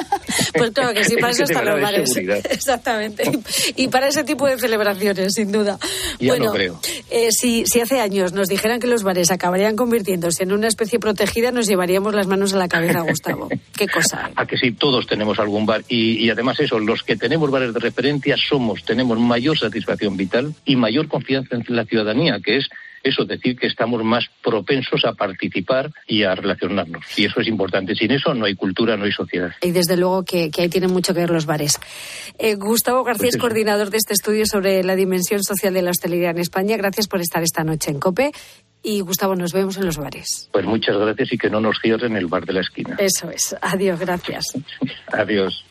Pues 0.54 0.72
claro 0.72 0.94
que 0.94 1.04
sí, 1.04 1.16
para 1.18 1.32
Es 1.32 1.40
eso 1.40 1.44
están 1.44 1.66
los 1.66 1.82
bares. 1.82 2.16
Exactamente. 2.50 3.24
Y 3.76 3.88
para 3.90 4.08
ese 4.08 4.24
tipo 4.24 4.48
de 4.48 4.58
celebraciones, 4.58 5.34
sin 5.34 5.52
duda. 5.52 5.78
Ya 6.20 6.30
bueno, 6.30 6.46
lo 6.46 6.52
creo. 6.54 6.80
eh, 7.10 7.30
si, 7.32 7.66
si 7.66 7.80
hace 7.80 8.00
años 8.00 8.34
nos 8.34 8.48
dijeran 8.48 8.80
que 8.80 8.88
los 8.88 9.04
bares 9.04 9.32
acabarían 9.32 9.76
convirtiéndose 9.76 10.44
en 10.44 10.52
una 10.52 10.68
especie 10.68 11.00
protegida, 11.00 11.52
nos 11.52 11.68
llevaríamos 11.68 12.14
las 12.14 12.28
manos 12.28 12.54
a 12.54 12.58
la 12.58 12.68
cabeza, 12.68 13.02
Gustavo. 13.02 13.50
Qué 13.76 13.88
cosa. 13.88 14.28
¿eh? 14.30 14.34
A 14.36 14.46
que 14.46 14.58
sí, 14.58 14.72
todos 14.72 15.08
tenemos 15.08 15.40
algún 15.40 15.66
bar. 15.66 15.84
Y, 15.88 16.26
y 16.26 16.30
además 16.30 16.60
eso, 16.60 16.80
los 16.80 17.04
que 17.04 17.16
tenemos 17.16 17.52
bares 17.52 17.74
de 17.74 17.80
referencia 17.80 18.36
somos, 18.38 18.84
tenemos 18.84 19.20
mayor 19.20 19.58
satisfacción 19.58 20.18
vital 20.18 20.54
y 20.66 20.76
mayor 20.76 21.08
confianza 21.08 21.56
en 21.56 21.64
la 21.76 21.86
ciudadanía, 21.86 22.40
que 22.44 22.58
es 22.58 22.70
eso, 23.08 23.26
decir 23.26 23.58
que 23.58 23.68
estamos 23.68 24.04
más 24.04 24.26
propensos 24.44 25.04
a 25.06 25.14
participar 25.14 25.92
y 26.08 26.24
a 26.24 26.36
relacionarnos. 26.36 27.04
Y 27.18 27.26
eso 27.26 27.42
es 27.42 27.48
importante. 27.48 27.96
Sin 27.96 28.12
eso 28.12 28.34
no 28.34 28.46
hay 28.46 28.56
cultura, 28.56 28.98
no 28.98 29.06
hay 29.06 29.12
sociedad. 29.12 29.52
Y 29.62 29.72
desde 29.72 29.98
luego 29.98 30.24
que, 30.24 30.52
que 30.52 30.64
ahí 30.64 30.70
tienen 30.70 30.92
mucho 30.92 31.14
que 31.14 31.22
ver 31.22 31.30
los 31.30 31.46
bares. 31.46 31.80
Eh, 32.40 32.56
Gustavo 32.56 33.04
García 33.04 33.26
Pues 33.26 33.36
es 33.36 33.42
coordinador 33.42 33.90
de 33.90 33.98
este 33.98 34.14
estudio 34.14 34.46
sobre 34.46 34.84
la 34.84 34.96
dimensión 34.96 35.44
social 35.44 35.74
de 35.74 35.82
la 35.82 35.92
hostelería 35.92 36.30
en 36.32 36.40
España. 36.40 36.78
Gracias 36.78 37.08
por 37.08 37.22
estar 37.22 37.44
esta 37.44 37.64
noche 37.64 37.92
en 37.92 38.00
COPE. 38.00 38.32
Y 38.84 39.02
Gustavo, 39.02 39.36
nos 39.36 39.54
vemos 39.54 39.78
en 39.78 39.86
los 39.86 39.98
bares. 39.98 40.50
Pues 40.52 40.66
muchas 40.66 40.98
gracias 40.98 41.34
y 41.34 41.38
que 41.38 41.50
no 41.50 41.60
nos 41.60 41.78
cierren 41.82 42.16
el 42.16 42.28
bar 42.28 42.46
de 42.46 42.54
la 42.54 42.62
esquina. 42.62 42.96
Eso 43.00 43.30
es. 43.30 43.56
Adiós, 43.62 44.00
gracias. 44.00 44.46
Adiós. 45.08 45.66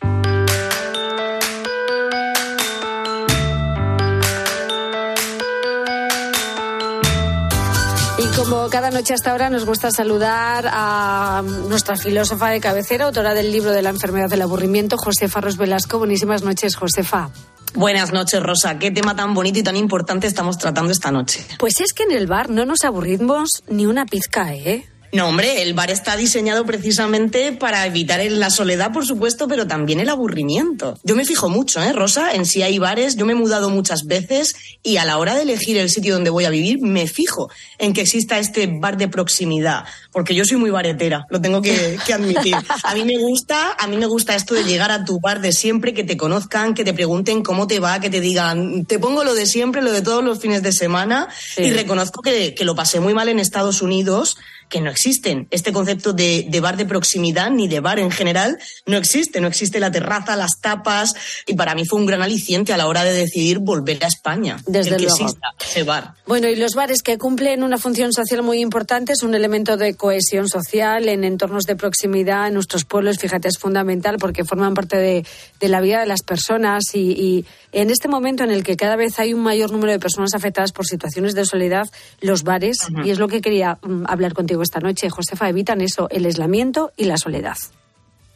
Como 8.49 8.71
cada 8.71 8.91
noche 8.91 9.15
hasta 9.15 9.33
ahora 9.33 9.51
nos 9.51 9.65
gusta 9.65 9.91
saludar 9.91 10.69
a 10.71 11.43
nuestra 11.69 11.97
filósofa 11.97 12.51
de 12.51 12.61
cabecera, 12.61 13.07
autora 13.07 13.35
del 13.35 13.51
libro 13.51 13.73
de 13.73 13.83
la 13.83 13.91
enfermedad 13.91 14.29
del 14.29 14.43
aburrimiento, 14.43 14.97
Josefa 14.99 15.41
Ros 15.41 15.57
Velasco. 15.57 15.99
Buenísimas 15.99 16.43
noches, 16.43 16.77
Josefa. 16.77 17.31
Buenas 17.75 18.13
noches, 18.13 18.43
Rosa. 18.43 18.79
Qué 18.79 18.91
tema 18.91 19.17
tan 19.17 19.35
bonito 19.35 19.59
y 19.59 19.63
tan 19.63 19.77
importante 19.77 20.27
estamos 20.27 20.59
tratando 20.59 20.93
esta 20.93 21.11
noche. 21.11 21.45
Pues 21.59 21.81
es 21.81 21.93
que 21.93 22.05
en 22.05 22.13
el 22.13 22.27
bar 22.27 22.49
no 22.49 22.65
nos 22.65 22.85
aburrimos 22.85 23.63
ni 23.69 23.87
una 23.87 24.07
pizca, 24.07 24.55
¿eh? 24.55 24.89
No, 25.17 25.29
hombre, 25.29 25.63
el 25.63 25.73
bar 25.73 25.91
está 25.91 26.15
diseñado 26.15 26.67
precisamente 26.67 27.51
para 27.53 27.87
evitar 27.87 28.21
la 28.27 28.51
soledad, 28.51 28.93
por 28.93 29.07
supuesto, 29.07 29.49
pero 29.49 29.67
también 29.67 29.99
el 29.99 30.11
aburrimiento. 30.11 30.99
Yo 31.05 31.17
me 31.17 31.25
fijo 31.25 31.49
mucho, 31.49 31.83
¿eh, 31.83 31.95
Rosa? 31.95 32.35
En 32.35 32.45
si 32.45 32.61
hay 32.61 32.79
bares. 32.79 33.17
Yo 33.17 33.25
me 33.25 33.33
he 33.33 33.35
mudado 33.35 33.71
muchas 33.71 34.05
veces 34.05 34.57
y 34.83 34.99
a 34.99 35.07
la 35.07 35.17
hora 35.17 35.35
de 35.35 35.41
elegir 35.41 35.79
el 35.79 35.89
sitio 35.89 36.13
donde 36.13 36.29
voy 36.29 36.45
a 36.45 36.51
vivir, 36.51 36.83
me 36.83 37.07
fijo 37.07 37.49
en 37.79 37.95
que 37.95 38.03
exista 38.03 38.39
este 38.39 38.67
bar 38.67 38.99
de 38.99 39.09
proximidad. 39.09 39.87
Porque 40.13 40.35
yo 40.35 40.45
soy 40.45 40.59
muy 40.59 40.69
baretera, 40.69 41.25
lo 41.31 41.41
tengo 41.41 41.63
que, 41.63 41.97
que 42.07 42.13
admitir. 42.13 42.55
A 42.83 42.95
mí 42.95 43.05
me 43.05 43.17
gusta, 43.17 43.73
a 43.73 43.87
mí 43.87 43.97
me 43.97 44.05
gusta 44.05 44.35
esto 44.35 44.55
de 44.55 44.65
llegar 44.65 44.93
a 44.93 45.07
tu 45.07 45.19
bar 45.19 45.41
de 45.41 45.53
siempre, 45.53 45.95
que 45.95 46.05
te 46.05 46.19
conozcan, 46.19 46.75
que 46.75 46.85
te 46.85 46.93
pregunten 46.93 47.43
cómo 47.43 47.67
te 47.67 47.81
va, 47.81 48.01
que 48.01 48.11
te 48.11 48.21
digan, 48.21 48.85
te 48.85 48.99
pongo 48.99 49.25
lo 49.25 49.35
de 49.35 49.47
siempre, 49.47 49.81
lo 49.81 49.93
de 49.93 50.03
todos 50.03 50.23
los 50.23 50.41
fines 50.41 50.63
de 50.63 50.73
semana. 50.73 51.29
Y 51.57 51.71
reconozco 51.71 52.21
que, 52.21 52.55
que 52.55 52.67
lo 52.67 52.75
pasé 52.75 53.01
muy 53.01 53.15
mal 53.15 53.31
en 53.31 53.39
Estados 53.39 53.81
Unidos 53.81 54.37
que 54.69 54.81
no 54.81 54.91
existen. 54.91 55.47
Este 55.51 55.73
concepto 55.73 56.13
de, 56.13 56.47
de, 56.49 56.61
bar 56.61 56.77
de 56.77 56.87
proximidad 56.87 57.51
ni 57.51 57.69
de 57.69 57.81
bar 57.81 57.99
en 57.99 58.11
general 58.11 58.59
no 58.87 58.97
existe. 58.97 59.41
No 59.41 59.49
existe 59.49 59.81
la 59.81 59.91
terraza, 59.91 60.37
las 60.37 60.61
tapas. 60.61 61.15
Y 61.47 61.55
para 61.55 61.75
mí 61.75 61.85
fue 61.85 61.99
un 61.99 62.07
gran 62.07 62.23
aliciente 62.23 62.73
a 62.73 62.77
la 62.77 62.87
hora 62.87 63.05
de 63.05 63.13
decidir 63.13 63.59
volver 63.59 64.03
a 64.05 64.09
España. 64.09 64.59
Desde 64.67 64.91
el 64.91 64.97
que 64.97 65.03
luego. 65.05 65.17
exista 65.17 65.49
ese 65.65 65.83
bar. 65.83 66.15
Bueno, 66.27 66.49
y 66.49 66.57
los 66.57 66.75
bares 66.75 67.03
que 67.03 67.19
cumplen 67.19 67.63
una 67.63 67.79
función 67.79 68.13
social 68.13 68.43
muy 68.43 68.61
importante 68.61 69.13
es 69.13 69.23
un 69.23 69.35
elemento 69.35 69.77
de 69.77 69.95
cohesión 69.95 70.49
social 70.49 71.09
en 71.09 71.25
entornos 71.25 71.65
de 71.65 71.77
proximidad 71.77 72.49
en 72.49 72.55
nuestros 72.55 72.85
pueblos. 72.85 73.19
Fíjate, 73.19 73.49
es 73.49 73.59
fundamental 73.59 74.17
porque 74.19 74.45
forman 74.45 74.75
parte 74.75 74.97
de, 74.97 75.25
de 75.61 75.69
la 75.69 75.81
vida 75.81 76.01
de 76.01 76.07
las 76.07 76.23
personas 76.23 76.85
y, 76.95 77.13
y 77.13 77.47
en 77.77 77.91
este 77.91 78.09
momento 78.09 78.43
en 78.43 78.51
el 78.51 78.65
que 78.65 78.75
cada 78.75 78.97
vez 78.97 79.19
hay 79.19 79.35
un 79.35 79.43
mayor 79.43 79.71
número 79.71 79.93
de 79.93 79.99
personas 79.99 80.35
afectadas 80.35 80.73
por 80.73 80.87
situaciones 80.87 81.35
de 81.35 81.45
soledad, 81.45 81.87
los 82.23 82.43
bares, 82.43 82.89
uh 82.89 82.95
-huh. 82.95 83.07
y 83.07 83.11
es 83.11 83.19
lo 83.19 83.29
que 83.29 83.43
quería 83.43 83.79
um, 83.83 84.05
hablar 84.07 84.33
contigo 84.33 84.63
esta 84.63 84.81
noche, 84.81 85.11
Josefa, 85.11 85.51
evitan 85.51 85.83
eso, 85.83 86.09
el 86.11 86.25
aislamiento 86.25 86.91
y 86.97 87.05
la 87.05 87.19
soledad. 87.19 87.59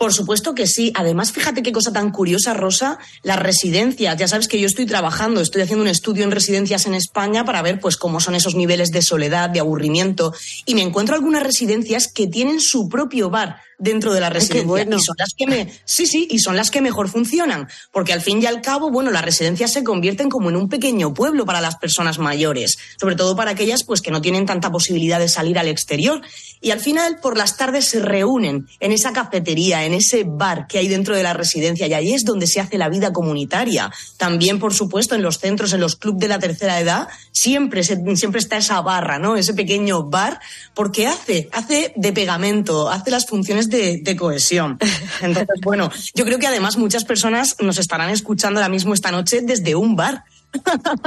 Por 0.00 0.14
supuesto 0.14 0.54
que 0.54 0.66
sí. 0.66 0.94
Además, 0.96 1.30
fíjate 1.30 1.62
qué 1.62 1.72
cosa 1.72 1.92
tan 1.92 2.10
curiosa, 2.10 2.54
Rosa, 2.54 2.98
las 3.22 3.38
residencias. 3.38 4.16
Ya 4.16 4.28
sabes 4.28 4.48
que 4.48 4.58
yo 4.58 4.66
estoy 4.66 4.86
trabajando, 4.86 5.42
estoy 5.42 5.60
haciendo 5.60 5.82
un 5.82 5.90
estudio 5.90 6.24
en 6.24 6.30
residencias 6.30 6.86
en 6.86 6.94
España 6.94 7.44
para 7.44 7.60
ver 7.60 7.80
pues 7.80 7.98
cómo 7.98 8.18
son 8.18 8.34
esos 8.34 8.54
niveles 8.54 8.92
de 8.92 9.02
soledad, 9.02 9.50
de 9.50 9.60
aburrimiento. 9.60 10.32
Y 10.64 10.74
me 10.74 10.80
encuentro 10.80 11.16
algunas 11.16 11.42
residencias 11.42 12.10
que 12.10 12.26
tienen 12.26 12.62
su 12.62 12.88
propio 12.88 13.28
bar 13.28 13.58
dentro 13.80 14.14
de 14.14 14.20
la 14.20 14.30
residencia. 14.30 14.66
bueno. 14.66 14.96
Y 14.96 15.00
son 15.00 15.16
las 15.18 15.34
que 15.36 15.46
me, 15.46 15.72
sí, 15.84 16.06
sí, 16.06 16.28
y 16.30 16.38
son 16.38 16.56
las 16.56 16.70
que 16.70 16.80
mejor 16.80 17.08
funcionan. 17.08 17.68
Porque 17.92 18.12
al 18.12 18.20
fin 18.20 18.40
y 18.42 18.46
al 18.46 18.60
cabo, 18.60 18.90
bueno, 18.90 19.10
las 19.10 19.24
residencias 19.24 19.72
se 19.72 19.82
convierten 19.82 20.28
como 20.28 20.50
en 20.50 20.56
un 20.56 20.68
pequeño 20.68 21.12
pueblo 21.12 21.44
para 21.44 21.60
las 21.60 21.76
personas 21.76 22.18
mayores. 22.18 22.78
Sobre 22.98 23.16
todo 23.16 23.34
para 23.36 23.50
aquellas 23.50 23.84
pues 23.84 24.00
que 24.00 24.10
no 24.10 24.22
tienen 24.22 24.46
tanta 24.46 24.70
posibilidad 24.70 25.18
de 25.18 25.28
salir 25.28 25.58
al 25.58 25.68
exterior. 25.68 26.22
Y 26.62 26.72
al 26.72 26.80
final, 26.80 27.18
por 27.20 27.38
las 27.38 27.56
tardes 27.56 27.86
se 27.86 28.00
reúnen 28.00 28.68
en 28.80 28.92
esa 28.92 29.12
cafetería, 29.12 29.84
en 29.86 29.94
ese 29.94 30.24
bar 30.26 30.66
que 30.66 30.78
hay 30.78 30.88
dentro 30.88 31.16
de 31.16 31.22
la 31.22 31.32
residencia. 31.32 31.86
Y 31.86 31.94
ahí 31.94 32.12
es 32.12 32.24
donde 32.24 32.46
se 32.46 32.60
hace 32.60 32.76
la 32.76 32.90
vida 32.90 33.12
comunitaria. 33.12 33.90
También, 34.18 34.58
por 34.58 34.74
supuesto, 34.74 35.14
en 35.14 35.22
los 35.22 35.38
centros, 35.38 35.72
en 35.72 35.80
los 35.80 35.96
clubes 35.96 36.20
de 36.20 36.28
la 36.28 36.38
tercera 36.38 36.78
edad, 36.78 37.08
siempre, 37.32 37.82
siempre 37.82 38.40
está 38.40 38.58
esa 38.58 38.80
barra, 38.82 39.18
¿no? 39.18 39.36
Ese 39.36 39.54
pequeño 39.54 40.04
bar, 40.04 40.38
porque 40.74 41.06
hace, 41.06 41.48
hace 41.52 41.94
de 41.96 42.12
pegamento, 42.12 42.90
hace 42.90 43.10
las 43.10 43.26
funciones 43.26 43.70
de, 43.70 43.98
de, 44.02 44.16
cohesión. 44.16 44.78
Entonces, 45.22 45.60
bueno, 45.62 45.90
yo 46.14 46.24
creo 46.26 46.38
que 46.38 46.46
además 46.46 46.76
muchas 46.76 47.04
personas 47.04 47.56
nos 47.60 47.78
estarán 47.78 48.10
escuchando 48.10 48.60
ahora 48.60 48.68
mismo 48.68 48.92
esta 48.92 49.10
noche 49.10 49.40
desde 49.42 49.74
un 49.74 49.96
bar. 49.96 50.24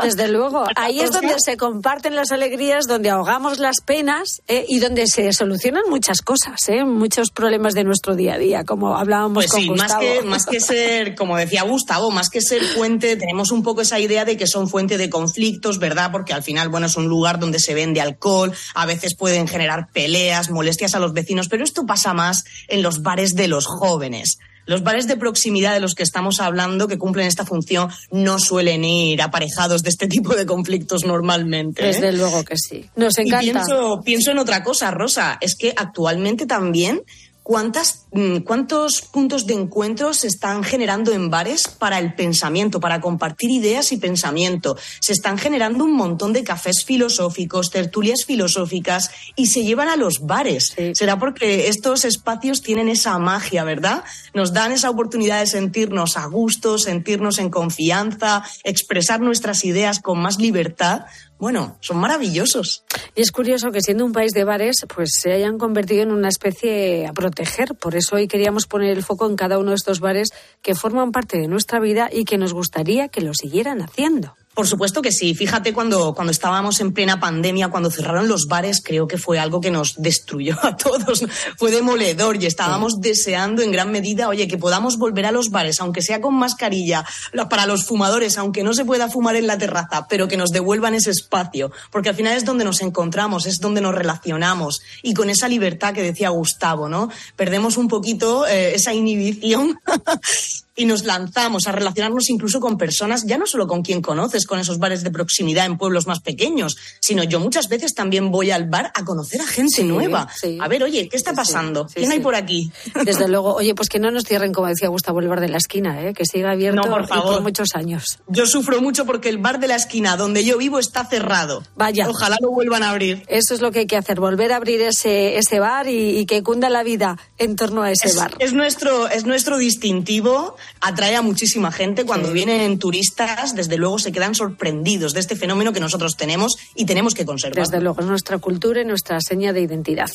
Desde 0.04 0.28
luego, 0.30 0.66
ahí 0.76 1.02
es 1.02 1.12
donde 1.12 1.36
se 1.44 1.58
comparten 1.58 2.16
las 2.16 2.32
alegrías, 2.32 2.88
donde 2.88 3.10
ahogamos 3.10 3.60
las 3.60 3.82
penas 3.82 4.42
eh, 4.48 4.66
y 4.68 4.80
donde 4.80 5.08
se 5.08 5.32
solucionan 5.34 5.84
muchas 5.90 6.22
cosas, 6.22 6.70
eh, 6.70 6.86
muchos 6.86 7.30
problemas 7.32 7.74
de 7.74 7.84
nuestro 7.84 8.16
día 8.16 8.36
a 8.36 8.38
día, 8.38 8.64
como 8.64 8.96
hablábamos 8.96 9.46
pues 9.46 9.52
con 9.52 9.62
sí, 9.62 9.68
Gustavo. 9.68 10.02
Más 10.02 10.02
que, 10.02 10.22
más 10.24 10.46
que 10.46 10.60
ser, 10.60 11.16
como 11.16 11.38
decía 11.38 11.64
Gustavo, 11.64 12.12
más 12.12 12.30
que 12.30 12.42
ser 12.42 12.64
fuente, 12.64 13.16
tenemos 13.18 13.52
un 13.52 13.64
poco 13.64 13.82
esa 13.82 14.00
idea 14.00 14.26
de 14.26 14.38
que 14.38 14.48
son 14.48 14.70
fuente 14.70 14.98
de 14.98 15.10
conflictos, 15.10 15.80
¿verdad? 15.80 16.12
Porque 16.12 16.34
al 16.34 16.44
final, 16.44 16.70
bueno, 16.70 16.88
es 16.88 16.96
un 16.96 17.08
lugar 17.08 17.40
donde 17.40 17.60
se 17.60 17.74
vende 17.74 18.02
alcohol, 18.02 18.54
a 18.76 18.86
veces 18.86 19.16
pueden 19.16 19.48
generar 19.48 19.90
peleas, 19.92 20.50
molestias 20.50 20.96
a 20.96 21.00
los 21.00 21.14
vecinos, 21.14 21.50
pero 21.50 21.64
esto 21.64 21.86
pasa 21.86 22.14
más 22.14 22.46
en 22.68 22.82
los 22.82 23.02
bares 23.02 23.36
de 23.36 23.48
los 23.48 23.66
jóvenes. 23.66 24.38
Los 24.66 24.84
bares 24.84 25.08
de 25.08 25.18
proximidad 25.18 25.74
de 25.74 25.80
los 25.80 25.96
que 25.96 26.04
estamos 26.04 26.40
hablando, 26.40 26.88
que 26.88 26.98
cumplen 26.98 27.28
esta 27.28 27.46
función, 27.46 27.90
no 28.12 28.40
suelen 28.40 28.84
ir 28.84 29.22
aparejados 29.22 29.84
de 29.84 29.90
este 29.90 30.08
tipo 30.08 30.36
de 30.36 30.46
conflictos 30.46 31.06
normalmente. 31.06 31.84
¿eh? 31.84 31.88
Desde 31.88 32.14
luego 32.14 32.44
que 32.44 32.56
sí. 32.58 32.90
Nos 32.96 33.18
encanta. 33.18 33.44
Y 33.46 33.52
pienso, 33.52 34.02
pienso 34.04 34.32
en 34.32 34.40
otra 34.40 34.64
cosa, 34.64 34.92
Rosa. 34.92 35.38
Es 35.42 35.56
que 35.56 35.74
actualmente 35.76 36.46
también 36.46 37.02
¿Cuántas, 37.44 38.06
¿Cuántos 38.46 39.02
puntos 39.02 39.46
de 39.46 39.54
encuentro 39.54 40.14
se 40.14 40.28
están 40.28 40.64
generando 40.64 41.12
en 41.12 41.30
bares 41.30 41.68
para 41.68 42.00
el 42.00 42.16
pensamiento, 42.16 42.80
para 42.80 43.02
compartir 43.02 43.52
ideas 43.52 43.92
y 43.92 43.98
pensamiento? 43.98 44.78
Se 45.02 45.12
están 45.12 45.38
generando 45.38 45.84
un 45.84 45.94
montón 45.94 46.32
de 46.32 46.46
cafés 46.46 46.86
filosóficos, 46.86 47.70
tertulias 47.70 48.24
filosóficas 48.24 49.12
y 49.36 49.48
se 49.48 49.66
llevan 49.66 49.90
a 49.90 49.98
los 49.98 50.26
bares. 50.26 50.74
Sí. 50.78 50.96
Será 50.96 51.20
porque 51.20 51.68
estos 51.68 52.06
espacios 52.06 52.62
tienen 52.62 52.88
esa 52.88 53.20
magia, 53.20 53.66
¿verdad? 53.66 54.06
Nos 54.34 54.54
dan 54.54 54.72
esa 54.72 54.90
oportunidad 54.90 55.42
de 55.42 55.48
sentirnos 55.48 56.16
a 56.16 56.26
gusto, 56.28 56.78
sentirnos 56.78 57.40
en 57.40 57.50
confianza, 57.50 58.46
expresar 58.64 59.20
nuestras 59.20 59.66
ideas 59.66 60.00
con 60.00 60.22
más 60.22 60.40
libertad 60.40 61.08
bueno, 61.44 61.76
son 61.82 61.98
maravillosos. 61.98 62.86
Y 63.16 63.22
es 63.22 63.34
curioso 63.34 63.74
que 63.74 63.82
siendo 63.82 64.06
un 64.06 64.14
país 64.14 64.32
de 64.32 64.46
bares, 64.46 64.86
pues 64.96 65.10
se 65.20 65.34
hayan 65.34 65.58
convertido 65.58 66.02
en 66.04 66.14
una 66.14 66.30
especie 66.30 67.06
a 67.06 67.12
proteger. 67.12 67.76
Por 67.76 67.98
eso 67.98 68.16
hoy 68.16 68.30
queríamos 68.30 68.66
poner 68.66 68.92
el 68.92 69.04
foco 69.04 69.28
en 69.28 69.36
cada 69.36 69.60
uno 69.60 69.72
de 69.72 69.76
estos 69.76 70.00
bares 70.00 70.30
que 70.62 70.74
forman 70.74 71.12
parte 71.12 71.38
de 71.38 71.50
nuestra 71.50 71.82
vida 71.82 72.10
y 72.10 72.24
que 72.24 72.38
nos 72.38 72.54
gustaría 72.54 73.10
que 73.10 73.20
lo 73.20 73.34
siguieran 73.34 73.82
haciendo. 73.82 74.38
Por 74.54 74.68
supuesto 74.68 75.02
que 75.02 75.12
sí. 75.12 75.34
Fíjate 75.34 75.74
cuando, 75.74 76.14
cuando 76.14 76.32
estábamos 76.32 76.80
en 76.80 76.94
plena 76.94 77.20
pandemia, 77.20 77.70
cuando 77.70 77.90
cerraron 77.90 78.28
los 78.28 78.46
bares, 78.46 78.82
creo 78.84 79.08
que 79.08 79.18
fue 79.18 79.40
algo 79.40 79.62
que 79.62 79.72
nos 79.72 79.96
destruyó 80.02 80.58
a 80.62 80.78
todos. 80.78 81.26
Fue 81.58 81.72
demoledor 81.72 82.42
y 82.42 82.46
estábamos 82.46 82.94
sí. 82.94 83.00
deseando 83.02 83.62
en 83.62 83.72
gran 83.72 83.92
medida, 83.92 84.28
oye, 84.28 84.48
que 84.48 84.58
podamos 84.58 84.98
volver 84.98 85.26
a 85.26 85.32
los 85.32 85.50
bares, 85.50 85.80
aunque 85.80 86.02
sea 86.02 86.22
con 86.22 86.36
mascarilla, 86.36 87.06
para 87.50 87.66
los 87.66 87.86
fumadores, 87.86 88.38
aunque 88.38 88.64
no 88.64 88.74
se 88.74 88.86
pueda 88.86 89.10
fumar 89.10 89.36
en 89.36 89.48
la 89.48 89.58
terraza, 89.58 90.08
pero 90.08 90.28
que 90.28 90.38
nos 90.38 90.52
devuelvan 90.52 90.96
ese 90.96 91.12
espacio. 91.12 91.72
Porque 91.92 92.10
al 92.10 92.16
final 92.16 92.38
es 92.38 92.46
donde 92.46 92.64
nos 92.64 92.82
encontramos, 92.82 93.46
es 93.46 93.60
donde 93.60 93.82
nos 93.82 93.96
relacionamos. 93.96 94.82
Y 95.02 95.14
con 95.14 95.30
esa 95.30 95.48
libertad 95.48 95.94
que 95.94 96.04
decía 96.04 96.30
Gustavo, 96.30 96.90
¿no? 96.90 97.10
Perdemos 97.36 97.78
un 97.78 97.88
poquito 97.88 98.46
eh, 98.46 98.76
esa 98.76 98.94
inhibición 98.94 99.80
y 100.76 100.86
nos 100.86 101.04
lanzamos 101.06 101.68
a 101.68 101.72
relacionarnos 101.72 102.30
incluso 102.30 102.60
con 102.60 102.78
personas, 102.78 103.26
ya 103.26 103.38
no 103.38 103.46
solo 103.46 103.68
con 103.68 103.82
quien 103.82 104.02
conoces, 104.02 104.46
con 104.46 104.60
esos 104.60 104.80
bares 104.80 105.04
de 105.04 105.12
proximidad 105.12 105.66
en 105.66 105.78
pueblos 105.78 106.08
más 106.08 106.20
pequeños, 106.22 106.76
sino 107.00 107.24
yo 107.24 107.40
muchas 107.40 107.70
veces 107.70 107.94
también 107.94 108.32
voy 108.32 108.52
al 108.52 108.70
bar 108.70 108.92
a 108.96 109.04
conocer 109.04 109.42
a 109.42 109.46
gente 109.46 109.78
sí, 109.78 109.84
nueva. 109.84 110.28
Sí. 110.36 110.58
A 110.60 110.68
ver, 110.68 110.84
oye, 110.84 111.08
¿qué 111.10 111.18
está 111.18 111.34
pasando? 111.34 111.88
Sí, 111.88 111.96
¿Quién 111.96 112.12
hay 112.12 112.20
por 112.20 112.36
aquí? 112.36 112.72
Desde 113.06 113.28
luego, 113.28 113.54
oye, 113.56 113.76
pues 113.76 113.90
que 113.90 114.00
no 114.00 114.12
nos 114.12 114.24
cierren, 114.24 114.52
como 114.52 114.68
decía 114.68 114.88
Gustavo, 114.90 115.20
el 115.20 115.28
bar 115.28 115.42
de 115.42 115.50
la 115.50 115.58
esquina, 115.58 116.02
¿eh? 116.02 116.14
que 116.14 116.26
siga 116.26 116.52
abierto 116.52 116.82
no, 116.82 116.90
por, 116.90 117.08
favor. 117.08 117.26
Y 117.26 117.34
por 117.36 117.44
muchos 117.44 117.76
años. 117.76 118.20
Yo 118.28 118.46
sufro 118.46 118.82
mucho 118.82 119.06
porque 119.06 119.30
el 119.30 119.38
bar 119.38 119.60
de 119.60 119.68
la 119.68 119.76
esquina 119.76 120.18
donde 120.18 120.44
yo 120.44 120.58
vivo 120.58 120.80
está 120.80 121.06
cerrado. 121.06 121.64
Vaya. 121.76 122.10
Ojalá 122.10 122.38
lo 122.42 122.52
vuelvan 122.52 122.84
a 122.84 122.90
abrir. 122.90 123.24
Eso 123.28 123.54
es 123.54 123.62
lo 123.62 123.72
que 123.72 123.80
hay 123.80 123.88
que 123.88 123.98
hacer, 123.98 124.20
volver 124.20 124.52
a 124.52 124.58
abrir 124.58 124.82
ese, 124.82 125.38
ese 125.38 125.60
bar 125.60 125.88
y, 125.88 126.18
y 126.18 126.26
que 126.26 126.42
cunda 126.44 126.70
la 126.70 126.84
vida 126.84 127.18
en 127.38 127.56
torno 127.56 127.84
a 127.84 127.92
ese 127.92 128.08
es, 128.08 128.16
bar. 128.16 128.36
Es 128.40 128.54
nuestro, 128.54 129.08
es 129.08 129.26
nuestro 129.26 129.58
distintivo, 129.58 130.56
atrae 130.82 131.16
a 131.16 131.22
muchísima 131.22 131.72
gente. 131.72 132.06
Cuando 132.06 132.28
sí. 132.30 132.34
vienen 132.34 132.80
turistas, 132.80 133.56
desde 133.56 133.78
luego 133.78 134.00
se 134.00 134.12
quedan 134.12 134.36
sorprendidos 134.36 135.14
de 135.14 135.20
este 135.20 135.36
fenómeno 135.36 135.74
que 135.74 135.80
nosotros 135.80 136.18
tenemos 136.18 136.56
y 136.76 136.86
tenemos 136.86 137.14
que 137.14 137.26
conservar. 137.26 137.66
Desde 137.66 137.82
luego, 137.82 138.02
es 138.02 138.06
nuestra 138.06 138.38
cultura 138.38 138.82
y 138.82 138.86
nuestra 138.86 139.20
seña 139.22 139.54
de 139.54 139.62
identidad. 139.62 140.10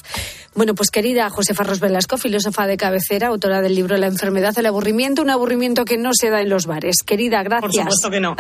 Bueno, 0.55 0.75
pues 0.75 0.91
querida 0.91 1.29
Josefa 1.31 1.65
Ros 1.65 1.81
Velasco, 1.81 2.19
filósofa 2.19 2.67
de 2.67 2.77
cabecera, 2.77 3.29
autora 3.29 3.61
del 3.61 3.75
libro 3.75 3.97
La 3.97 4.07
enfermedad 4.07 4.55
del 4.55 4.67
aburrimiento, 4.67 5.23
un 5.23 5.31
aburrimiento 5.31 5.85
que 5.85 5.99
no 5.99 6.11
se 6.13 6.31
da 6.31 6.41
en 6.41 6.49
los 6.49 6.67
bares. 6.67 6.97
Querida, 7.05 7.43
gracias. 7.43 7.73
Por 7.73 7.75
supuesto 7.75 8.11
que 8.11 8.21
no. 8.21 8.37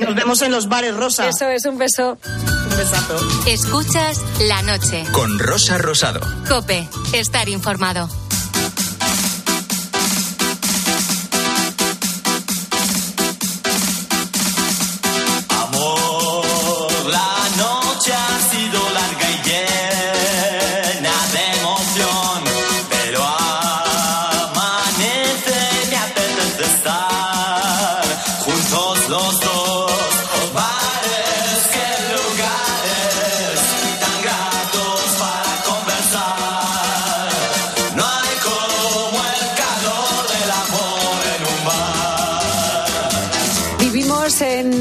Nos 0.00 0.14
vemos 0.14 0.42
en 0.42 0.52
los 0.52 0.68
bares, 0.68 0.94
Rosa. 0.94 1.28
Eso 1.28 1.48
es, 1.48 1.64
un 1.66 1.78
beso. 1.78 2.18
Un 2.70 2.76
besazo. 2.76 3.16
Escuchas 3.46 4.20
la 4.48 4.62
noche. 4.62 5.04
Con 5.12 5.38
Rosa 5.38 5.78
Rosado. 5.78 6.20
Cope, 6.48 6.88
estar 7.12 7.48
informado. 7.48 8.25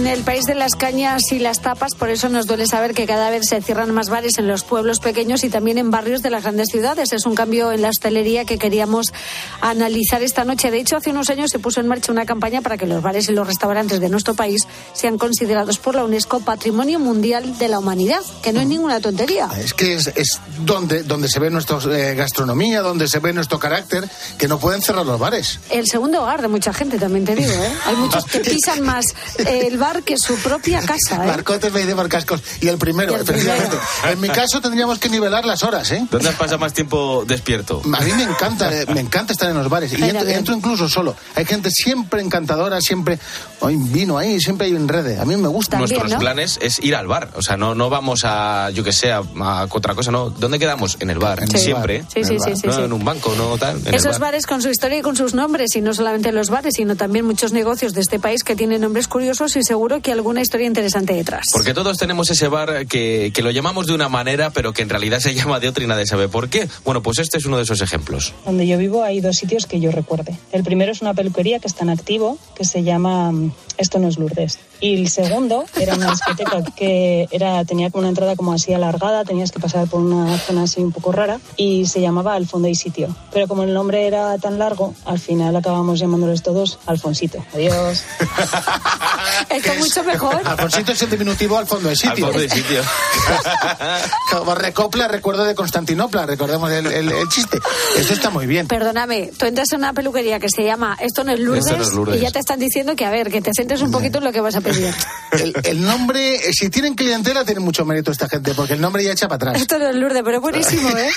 En 0.05 0.11
el 0.11 0.21
país 0.21 0.45
de 0.45 0.53
las 0.53 0.75
cañas 0.75 1.31
y 1.31 1.39
las 1.39 1.61
tapas, 1.61 1.95
por 1.95 2.09
eso 2.09 2.29
nos 2.29 2.45
duele 2.45 2.67
saber 2.67 2.93
que 2.93 3.07
cada 3.07 3.31
vez 3.31 3.47
se 3.49 3.59
cierran 3.63 3.91
más 3.91 4.09
bares 4.09 4.37
en 4.37 4.47
los 4.47 4.63
pueblos 4.63 4.99
pequeños 4.99 5.43
y 5.43 5.49
también 5.49 5.79
en 5.79 5.89
barrios 5.89 6.21
de 6.21 6.29
las 6.29 6.43
grandes 6.43 6.67
ciudades. 6.69 7.11
Es 7.11 7.25
un 7.25 7.33
cambio 7.33 7.71
en 7.71 7.81
la 7.81 7.89
hostelería 7.89 8.45
que 8.45 8.59
queríamos 8.59 9.13
analizar 9.61 10.21
esta 10.21 10.45
noche. 10.45 10.69
De 10.69 10.77
hecho, 10.77 10.97
hace 10.97 11.09
unos 11.09 11.31
años 11.31 11.49
se 11.49 11.57
puso 11.57 11.79
en 11.79 11.87
marcha 11.87 12.11
una 12.11 12.27
campaña 12.27 12.61
para 12.61 12.77
que 12.77 12.85
los 12.85 13.01
bares 13.01 13.29
y 13.29 13.31
los 13.31 13.47
restaurantes 13.47 13.99
de 13.99 14.09
nuestro 14.09 14.35
país 14.35 14.67
sean 14.93 15.17
considerados 15.17 15.79
por 15.79 15.95
la 15.95 16.03
UNESCO 16.03 16.39
Patrimonio 16.39 16.99
Mundial 16.99 17.57
de 17.57 17.67
la 17.67 17.79
Humanidad, 17.79 18.21
que 18.43 18.53
no 18.53 18.61
es 18.61 18.67
ninguna 18.67 18.99
tontería. 18.99 19.49
Es 19.57 19.73
que 19.73 19.95
es, 19.95 20.11
es 20.15 20.39
donde, 20.59 21.01
donde 21.01 21.27
se 21.29 21.39
ve 21.39 21.49
nuestra 21.49 21.79
eh, 21.91 22.13
gastronomía, 22.13 22.81
donde 22.81 23.07
se 23.07 23.17
ve 23.17 23.33
nuestro 23.33 23.57
carácter, 23.57 24.07
que 24.37 24.47
no 24.47 24.59
pueden 24.59 24.83
cerrar 24.83 25.03
los 25.03 25.19
bares. 25.19 25.59
El 25.71 25.87
segundo 25.87 26.21
hogar 26.21 26.43
de 26.43 26.47
mucha 26.47 26.73
gente, 26.73 26.99
también 26.99 27.25
te 27.25 27.33
digo. 27.33 27.51
¿eh? 27.51 27.73
Hay 27.87 27.95
muchos 27.95 28.23
que 28.25 28.39
pisan 28.41 28.83
más 28.83 29.05
el 29.37 29.79
bar 29.79 29.94
que 30.03 30.17
su 30.17 30.35
propia 30.37 30.81
casa. 30.81 31.23
¿eh? 31.23 31.27
Marcotes 31.27 31.71
me 31.71 31.81
dice 31.81 31.95
Marcascos. 31.95 32.41
Y 32.61 32.67
el 32.67 32.77
primero, 32.77 33.11
Y 33.11 33.15
el 33.15 33.21
efectivamente. 33.21 33.77
En 34.09 34.19
mi 34.21 34.29
caso 34.29 34.61
tendríamos 34.61 34.99
que 34.99 35.09
nivelar 35.09 35.45
las 35.45 35.63
horas, 35.63 35.91
¿eh? 35.91 36.05
¿Dónde 36.09 36.29
has 36.29 36.35
pasado 36.35 36.59
más 36.59 36.73
tiempo 36.73 37.23
despierto? 37.25 37.81
A 37.83 38.01
mí 38.01 38.11
me 38.13 38.23
encanta, 38.23 38.69
me 38.93 38.99
encanta 38.99 39.33
estar 39.33 39.49
en 39.49 39.57
los 39.57 39.69
bares. 39.69 39.93
Y 39.97 40.03
entro, 40.03 40.27
entro 40.27 40.55
incluso 40.55 40.89
solo. 40.89 41.15
Hay 41.35 41.45
gente 41.45 41.69
siempre 41.71 42.21
encantadora, 42.21 42.81
siempre 42.81 43.19
hay 43.61 43.75
vino 43.77 44.17
ahí, 44.17 44.39
siempre 44.39 44.67
hay 44.67 44.73
un 44.73 44.83
enrede. 44.83 45.19
A 45.19 45.25
mí 45.25 45.35
me 45.35 45.47
gusta. 45.47 45.77
Nuestros 45.77 46.15
planes 46.15 46.59
es 46.61 46.79
ir 46.83 46.95
al 46.95 47.07
bar. 47.07 47.29
O 47.35 47.41
sea, 47.41 47.57
no, 47.57 47.75
no 47.75 47.89
vamos 47.89 48.21
a, 48.23 48.69
yo 48.71 48.83
que 48.83 48.91
sé, 48.91 49.11
a, 49.11 49.17
a 49.39 49.67
otra 49.69 49.95
cosa, 49.95 50.11
no. 50.11 50.29
¿Dónde 50.29 50.59
quedamos? 50.59 50.97
En 50.99 51.09
el 51.09 51.19
bar. 51.19 51.43
Sí. 51.49 51.57
Siempre. 51.57 52.03
Sí, 52.13 52.23
sí, 52.23 52.37
sí, 52.37 52.37
bar. 52.37 52.55
sí, 52.57 52.67
no 52.67 52.73
sí. 52.73 52.81
en 52.81 52.93
un 52.93 53.03
banco, 53.05 53.33
no 53.37 53.57
tal. 53.57 53.77
En 53.79 53.87
el 53.87 53.95
Esos 53.95 54.13
bar. 54.19 54.31
bares 54.31 54.45
con 54.45 54.61
su 54.61 54.69
historia 54.69 54.99
y 54.99 55.01
con 55.01 55.15
sus 55.15 55.33
nombres, 55.33 55.75
y 55.75 55.81
no 55.81 55.93
solamente 55.93 56.31
los 56.31 56.49
bares, 56.49 56.75
sino 56.75 56.95
también 56.95 57.25
muchos 57.25 57.51
negocios 57.53 57.93
de 57.93 58.01
este 58.01 58.19
país 58.19 58.43
que 58.43 58.55
tienen 58.55 58.81
nombres 58.81 59.07
curiosos 59.07 59.55
y 59.55 59.63
seguro 59.63 59.84
que 60.01 60.11
alguna 60.11 60.41
historia 60.41 60.67
interesante 60.67 61.13
detrás. 61.13 61.45
Porque 61.51 61.73
todos 61.73 61.97
tenemos 61.97 62.29
ese 62.29 62.47
bar 62.47 62.87
que, 62.87 63.31
que 63.33 63.41
lo 63.41 63.51
llamamos 63.51 63.87
de 63.87 63.93
una 63.93 64.09
manera, 64.09 64.49
pero 64.49 64.73
que 64.73 64.81
en 64.81 64.89
realidad 64.89 65.19
se 65.19 65.33
llama 65.35 65.59
de 65.59 65.69
otra 65.69 65.83
y 65.83 65.87
nadie 65.87 66.05
sabe 66.05 66.27
por 66.27 66.49
qué. 66.49 66.67
Bueno, 66.83 67.01
pues 67.01 67.19
este 67.19 67.37
es 67.37 67.45
uno 67.45 67.57
de 67.57 67.63
esos 67.63 67.81
ejemplos. 67.81 68.33
Donde 68.45 68.67
yo 68.67 68.77
vivo 68.77 69.03
hay 69.03 69.21
dos 69.21 69.37
sitios 69.37 69.65
que 69.65 69.79
yo 69.79 69.91
recuerde. 69.91 70.35
El 70.51 70.63
primero 70.63 70.91
es 70.91 71.01
una 71.01 71.13
peluquería 71.13 71.59
que 71.59 71.67
está 71.67 71.83
en 71.83 71.89
activo, 71.91 72.37
que 72.55 72.65
se 72.65 72.83
llama 72.83 73.31
mm, 73.31 73.51
Esto 73.77 73.99
no 73.99 74.07
es 74.07 74.17
Lourdes. 74.17 74.59
Y 74.79 75.01
el 75.01 75.09
segundo 75.09 75.65
era 75.79 75.95
una 75.95 76.11
discoteca 76.11 76.61
que 76.75 77.27
era, 77.31 77.63
tenía 77.65 77.89
como 77.89 78.01
una 78.01 78.09
entrada 78.09 78.35
como 78.35 78.53
así 78.53 78.73
alargada, 78.73 79.23
tenías 79.23 79.51
que 79.51 79.59
pasar 79.59 79.87
por 79.87 80.01
una 80.01 80.37
zona 80.39 80.63
así 80.63 80.81
un 80.81 80.91
poco 80.91 81.11
rara 81.11 81.39
y 81.55 81.85
se 81.85 82.01
llamaba 82.01 82.33
Al 82.35 82.47
fondo 82.47 82.67
hay 82.67 82.75
sitio. 82.75 83.15
Pero 83.31 83.47
como 83.47 83.63
el 83.63 83.73
nombre 83.73 84.07
era 84.07 84.37
tan 84.37 84.59
largo, 84.59 84.93
al 85.05 85.19
final 85.19 85.55
acabamos 85.55 85.99
llamándoles 85.99 86.41
todos 86.43 86.79
Alfonsito. 86.85 87.43
Adiós. 87.53 88.03
Esto 89.49 89.71
es 89.71 89.79
mucho 89.79 90.03
mejor. 90.03 90.41
Alfonsito 90.45 90.91
es 90.91 91.01
el 91.01 91.09
diminutivo 91.09 91.57
al 91.57 91.67
fondo 91.67 91.89
de 91.89 91.95
sitio. 91.95 92.27
Al 92.27 92.31
fondo 92.33 92.39
de 92.39 92.49
sitio. 92.49 92.81
Como 94.31 94.55
recopla 94.55 95.07
recuerdo 95.07 95.43
de 95.45 95.55
Constantinopla, 95.55 96.25
recordemos 96.25 96.71
el, 96.71 96.85
el- 96.87 97.11
el 97.11 97.29
chiste. 97.29 97.59
Esto 97.97 98.13
está 98.13 98.29
muy 98.29 98.45
bien. 98.47 98.67
Perdóname, 98.67 99.31
tú 99.37 99.45
entras 99.45 99.71
en 99.71 99.79
una 99.79 99.93
peluquería 99.93 100.39
que 100.39 100.47
se 100.49 100.63
llama 100.63 100.97
Esto 100.99 101.23
no 101.23 101.31
es 101.31 101.39
Lourdes, 101.39 101.65
Esto 101.65 101.77
no 101.77 101.83
es 101.83 101.93
Lourdes. 101.93 102.17
y 102.17 102.19
ya 102.21 102.31
te 102.31 102.39
están 102.39 102.59
diciendo 102.59 102.95
que, 102.95 103.05
a 103.05 103.09
ver, 103.09 103.31
que 103.31 103.41
te 103.41 103.51
centres 103.55 103.81
un 103.81 103.91
poquito 103.91 104.17
en 104.19 104.23
lo 104.25 104.31
que 104.31 104.41
vas 104.41 104.55
a 104.55 104.61
pedir. 104.65 104.93
El, 105.31 105.53
el 105.63 105.81
nombre, 105.81 106.35
eh, 106.35 106.53
si 106.53 106.69
tienen 106.69 106.95
clientela, 106.95 107.43
tiene 107.43 107.59
mucho 107.59 107.83
mérito 107.83 108.09
esta 108.09 108.29
gente, 108.29 108.53
porque 108.53 108.71
el 108.73 108.79
nombre 108.79 109.03
ya 109.03 109.11
echa 109.11 109.27
para 109.27 109.49
atrás. 109.51 109.61
Esto 109.61 109.77
no 109.79 109.89
es 109.89 109.95
Lourdes, 109.95 110.21
pero 110.23 110.37
es 110.37 110.41
buenísimo, 110.41 110.87
¿eh? 110.91 111.09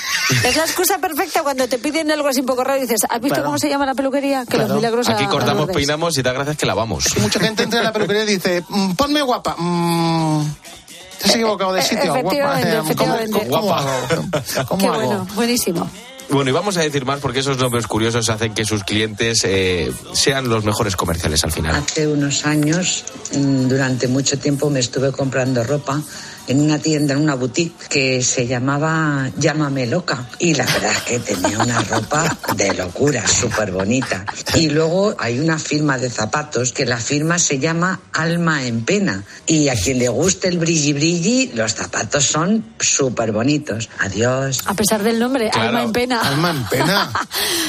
Es 0.43 0.57
la 0.57 0.63
excusa 0.63 0.97
perfecta 0.97 1.41
cuando 1.41 1.69
te 1.69 1.77
piden 1.77 2.11
algo 2.11 2.27
así 2.27 2.41
un 2.41 2.45
poco 2.45 2.65
raro 2.65 2.79
y 2.79 2.81
dices, 2.81 3.03
¿has 3.09 3.21
visto 3.21 3.35
Claro. 3.35 3.45
cómo 3.45 3.59
se 3.59 3.69
llama 3.69 3.85
la 3.85 3.93
peluquería? 3.93 4.45
Que 4.45 4.57
los 4.57 4.65
Claro. 4.65 4.75
milagros 4.75 5.07
a- 5.07 5.13
Aquí 5.13 5.23
a 5.23 5.29
cortamos, 5.29 5.69
peinamos 5.69 6.17
y 6.17 6.21
da 6.21 6.33
gracias 6.33 6.57
que 6.57 6.65
lavamos. 6.65 7.05
Mucha 7.21 7.39
gente 7.39 7.63
entra 7.63 7.79
en 7.79 7.85
la 7.85 7.93
peluquería 7.93 8.23
y 8.23 8.27
dice, 8.27 8.61
"Mm, 8.67 8.91
ponme 8.95 9.21
guapa. 9.21 9.55
Mm, 9.57 10.43
te 11.19 11.25
has 11.29 11.35
equivocado 11.35 11.71
de 11.73 11.79
Eh, 11.79 11.83
sitio. 11.83 12.03
guapa. 12.05 12.19
efectivamente, 12.19 12.67
Eh, 12.67 12.73
¿cómo- 12.75 12.83
efectivamente. 12.89 13.39
¿Cómo, 13.47 13.61
cómo 13.61 13.73
hago? 13.75 13.89
¿Cómo 14.67 14.81
Qué 14.81 14.87
hago? 14.87 14.95
bueno, 14.97 15.27
buenísimo. 15.35 15.89
Bueno, 16.31 16.51
y 16.51 16.53
vamos 16.53 16.77
a 16.77 16.81
decir 16.81 17.05
más 17.05 17.19
porque 17.19 17.39
esos 17.39 17.57
nombres 17.57 17.87
curiosos 17.87 18.29
hacen 18.29 18.53
que 18.53 18.63
sus 18.63 18.83
clientes 18.83 19.43
eh, 19.45 19.91
sean 20.13 20.47
los 20.47 20.63
mejores 20.63 20.95
comerciales 20.95 21.43
al 21.43 21.51
final. 21.51 21.75
Hace 21.75 22.07
unos 22.07 22.45
años, 22.45 23.03
mm, 23.33 23.67
durante 23.67 24.07
mucho 24.07 24.37
tiempo, 24.37 24.69
me 24.69 24.79
estuve 24.79 25.11
comprando 25.11 25.63
ropa 25.63 26.01
en 26.49 26.61
una 26.61 26.79
tienda, 26.79 27.13
en 27.13 27.21
una 27.21 27.35
boutique 27.35 27.87
que 27.89 28.23
se 28.23 28.47
llamaba 28.47 29.29
Llámame 29.37 29.85
Loca. 29.85 30.27
Y 30.39 30.55
la 30.55 30.65
verdad 30.65 30.91
es 30.91 31.01
que 31.03 31.19
tenía 31.19 31.59
una 31.59 31.79
ropa 31.83 32.37
de 32.55 32.73
locura, 32.73 33.27
súper 33.27 33.71
bonita. 33.71 34.25
Y 34.55 34.69
luego 34.69 35.15
hay 35.19 35.39
una 35.39 35.59
firma 35.59 35.99
de 35.99 36.09
zapatos 36.09 36.73
que 36.73 36.87
la 36.87 36.97
firma 36.97 37.37
se 37.37 37.59
llama 37.59 37.99
Alma 38.13 38.65
en 38.65 38.83
Pena. 38.83 39.23
Y 39.45 39.69
a 39.69 39.75
quien 39.75 39.99
le 39.99 40.09
guste 40.09 40.47
el 40.47 40.57
brilli 40.57 40.93
brilli, 40.93 41.51
los 41.53 41.75
zapatos 41.75 42.25
son 42.25 42.65
súper 42.79 43.31
bonitos. 43.31 43.87
Adiós. 43.99 44.63
A 44.65 44.73
pesar 44.73 45.03
del 45.03 45.19
nombre, 45.19 45.51
Claro, 45.51 45.67
Alma 45.67 45.83
en 45.83 45.91
Pena. 45.91 46.21
Alma 46.21 46.49
en 46.49 46.63
Pena. 46.65 47.11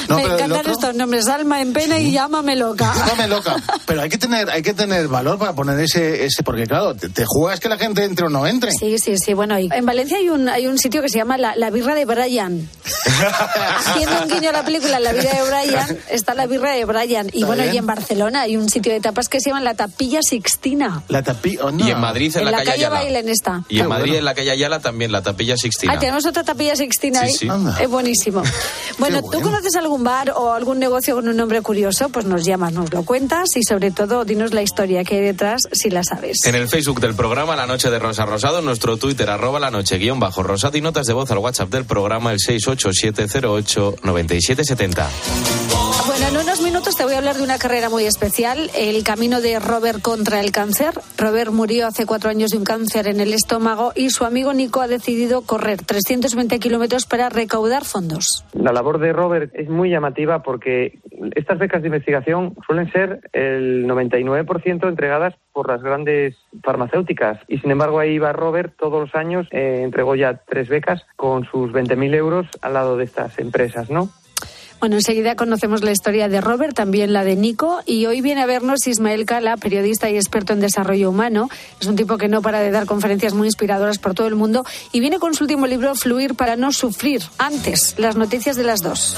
No, 0.09 0.17
Me 0.17 0.23
encantan 0.23 0.69
estos 0.69 0.95
nombres, 0.95 1.27
Alma 1.27 1.61
en 1.61 1.71
Pena 1.71 1.97
y 1.99 2.11
Llámame 2.11 2.55
Loca. 2.55 2.93
Llámame 2.97 3.27
loca. 3.29 3.55
Pero 3.85 4.01
hay 4.01 4.09
que 4.09 4.17
tener, 4.17 4.49
hay 4.49 4.61
que 4.61 4.73
tener 4.73 5.07
valor 5.07 5.37
para 5.37 5.53
poner 5.53 5.79
ese, 5.79 6.25
ese 6.25 6.43
porque 6.43 6.65
claro, 6.65 6.95
te, 6.95 7.07
te 7.07 7.23
juegas 7.25 7.59
que 7.59 7.69
la 7.69 7.77
gente 7.77 8.03
entre 8.03 8.25
o 8.25 8.29
no 8.29 8.45
entre. 8.45 8.70
Sí, 8.77 8.97
sí, 8.97 9.17
sí. 9.17 9.33
Bueno, 9.33 9.59
y 9.59 9.69
en 9.71 9.85
Valencia 9.85 10.17
hay 10.17 10.29
un, 10.29 10.49
hay 10.49 10.67
un 10.67 10.77
sitio 10.77 11.01
que 11.01 11.09
se 11.09 11.17
llama 11.17 11.37
La, 11.37 11.55
la 11.55 11.69
Birra 11.69 11.95
de 11.95 12.05
Brian. 12.05 12.69
Haciendo 13.77 14.23
un 14.23 14.29
guiño 14.29 14.49
a 14.49 14.53
la 14.53 14.63
película 14.65 14.99
La 14.99 15.11
vida 15.13 15.31
de 15.31 15.41
Brian, 15.49 15.97
está 16.09 16.33
la 16.33 16.47
Birra 16.47 16.71
de 16.71 16.85
Brian. 16.85 17.29
Y 17.33 17.43
bueno, 17.43 17.63
bien. 17.63 17.75
y 17.75 17.77
en 17.77 17.85
Barcelona 17.85 18.41
hay 18.41 18.57
un 18.57 18.69
sitio 18.69 18.91
de 18.93 18.99
tapas 18.99 19.29
que 19.29 19.39
se 19.39 19.49
llama 19.49 19.61
La 19.61 19.73
Tapilla 19.75 20.19
Sixtina. 20.21 21.03
La 21.07 21.23
tapí, 21.23 21.57
oh, 21.61 21.71
no. 21.71 21.87
Y 21.87 21.91
en 21.91 21.99
Madrid, 21.99 22.31
en, 22.35 22.41
En 22.41 22.45
la 22.45 22.57
calle 22.59 22.71
calle 22.71 22.85
Ayala. 22.85 22.99
Bailen 23.01 23.29
está. 23.29 23.63
Y 23.69 23.79
en 23.79 23.87
Madrid, 23.87 24.15
en 24.15 24.25
la 24.25 24.33
calle 24.33 24.51
Ayala, 24.51 24.79
también 24.79 25.11
la 25.11 25.21
tapilla 25.21 25.57
Sixtina. 25.57 25.93
Ah, 25.93 25.99
tenemos 25.99 26.25
otra 26.25 26.43
tapilla 26.43 26.75
Sixtina 26.75 27.25
Sí, 27.27 27.47
ahí. 27.49 27.59
sí. 27.59 27.83
Es 27.83 27.89
buenísimo. 27.89 28.43
Bueno, 28.97 29.21
¿tú 29.21 29.41
conoces 29.41 29.75
algún 29.75 30.03
bar 30.03 30.31
o 30.35 30.53
algún 30.53 30.79
negocio 30.79 31.15
con 31.15 31.27
un 31.27 31.35
nombre 31.35 31.61
curioso? 31.61 32.09
Pues 32.09 32.25
nos 32.25 32.45
llamas, 32.45 32.73
nos 32.73 32.91
lo 32.91 33.03
cuentas 33.03 33.49
y 33.55 33.63
sobre 33.63 33.91
todo 33.91 34.25
dinos 34.25 34.53
la 34.53 34.61
historia 34.61 35.03
que 35.03 35.15
hay 35.15 35.21
detrás 35.21 35.61
si 35.71 35.89
la 35.89 36.03
sabes. 36.03 36.45
En 36.45 36.55
el 36.55 36.67
Facebook 36.67 36.99
del 36.99 37.15
programa 37.15 37.55
La 37.55 37.65
Noche 37.65 37.89
de 37.89 37.99
Rosa 37.99 38.25
Rosado, 38.25 38.60
en 38.61 38.65
nuestro 38.65 38.97
Twitter, 38.97 39.29
arroba 39.29 39.59
la 39.59 39.69
noche 39.71 39.97
guion 39.97 40.19
bajo 40.19 40.43
rosado 40.43 40.77
y 40.77 40.81
notas 40.81 41.07
de 41.07 41.13
voz 41.13 41.31
al 41.31 41.39
WhatsApp 41.39 41.69
del 41.69 41.85
programa 41.85 42.31
el 42.31 42.37
687089770. 42.37 45.07
Bueno, 46.07 46.27
en 46.29 46.37
unos 46.37 46.61
minutos 46.61 46.95
te 46.95 47.03
voy 47.03 47.13
a 47.13 47.17
hablar 47.17 47.35
de 47.35 47.43
una 47.43 47.57
carrera 47.57 47.89
muy 47.89 48.05
especial, 48.05 48.71
el 48.75 49.03
camino 49.03 49.41
de 49.41 49.59
Robert 49.59 50.01
contra 50.01 50.39
el 50.39 50.51
cáncer. 50.51 50.93
Robert 51.17 51.51
murió 51.51 51.87
hace 51.87 52.05
cuatro 52.05 52.29
años 52.29 52.51
de 52.51 52.57
un 52.57 52.63
cáncer 52.63 53.07
en 53.07 53.19
el 53.19 53.33
estómago 53.33 53.91
y 53.95 54.11
su 54.11 54.25
amigo 54.25 54.53
Nico 54.53 54.81
ha 54.81 54.87
decidido 54.87 55.41
correr 55.41 55.81
320 55.83 56.59
kilómetros 56.59 57.05
para 57.05 57.29
recaudar 57.29 57.85
fondos. 57.85 58.45
La 58.53 58.71
labor 58.71 58.99
de 58.99 59.13
Robert 59.13 59.51
es 59.55 59.69
muy 59.69 59.89
llamativa 59.89 60.43
porque 60.43 60.99
estas 61.35 61.59
becas 61.59 61.81
de 61.81 61.87
investigación 61.87 62.55
suelen 62.65 62.91
ser 62.91 63.21
el 63.33 63.85
99% 63.87 64.87
entregadas 64.87 65.35
por 65.51 65.67
las 65.67 65.81
grandes 65.81 66.37
farmacéuticas 66.63 67.39
y 67.47 67.57
sin 67.59 67.71
embargo 67.71 67.99
ahí 67.99 68.17
va 68.19 68.33
Robert 68.33 68.73
todos 68.77 69.01
los 69.01 69.15
años, 69.15 69.47
eh, 69.51 69.81
entregó 69.83 70.15
ya 70.15 70.41
tres 70.47 70.69
becas 70.69 71.05
con 71.15 71.45
sus 71.45 71.71
20.000 71.71 72.15
euros 72.15 72.47
al 72.61 72.73
lado 72.73 72.97
de 72.97 73.05
estas 73.05 73.37
empresas, 73.39 73.89
¿no? 73.89 74.09
Bueno, 74.81 74.95
enseguida 74.95 75.35
conocemos 75.35 75.83
la 75.83 75.91
historia 75.91 76.27
de 76.27 76.41
Robert, 76.41 76.75
también 76.75 77.13
la 77.13 77.23
de 77.23 77.35
Nico, 77.35 77.81
y 77.85 78.07
hoy 78.07 78.21
viene 78.21 78.41
a 78.41 78.47
vernos 78.47 78.87
Ismael 78.87 79.27
Cala, 79.27 79.55
periodista 79.55 80.09
y 80.09 80.15
experto 80.15 80.53
en 80.53 80.59
desarrollo 80.59 81.11
humano. 81.11 81.49
Es 81.79 81.85
un 81.85 81.95
tipo 81.95 82.17
que 82.17 82.27
no 82.27 82.41
para 82.41 82.61
de 82.61 82.71
dar 82.71 82.87
conferencias 82.87 83.35
muy 83.35 83.47
inspiradoras 83.47 83.99
por 83.99 84.15
todo 84.15 84.25
el 84.25 84.33
mundo 84.33 84.65
y 84.91 84.99
viene 84.99 85.19
con 85.19 85.35
su 85.35 85.43
último 85.43 85.67
libro, 85.67 85.93
Fluir 85.93 86.33
para 86.33 86.55
no 86.55 86.71
sufrir. 86.71 87.21
Antes, 87.37 87.93
las 87.99 88.15
noticias 88.15 88.55
de 88.55 88.63
las 88.63 88.81
dos. 88.81 89.15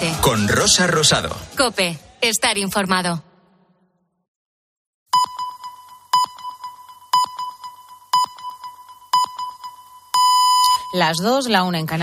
Noche. 0.00 0.16
Con 0.20 0.48
Rosa 0.48 0.86
Rosado. 0.86 1.34
Cope, 1.56 1.98
estar 2.20 2.58
informado. 2.58 3.22
Las 10.92 11.18
dos, 11.18 11.48
la 11.48 11.62
una 11.62 11.78
en 11.78 11.86
Canarias. 11.86 11.96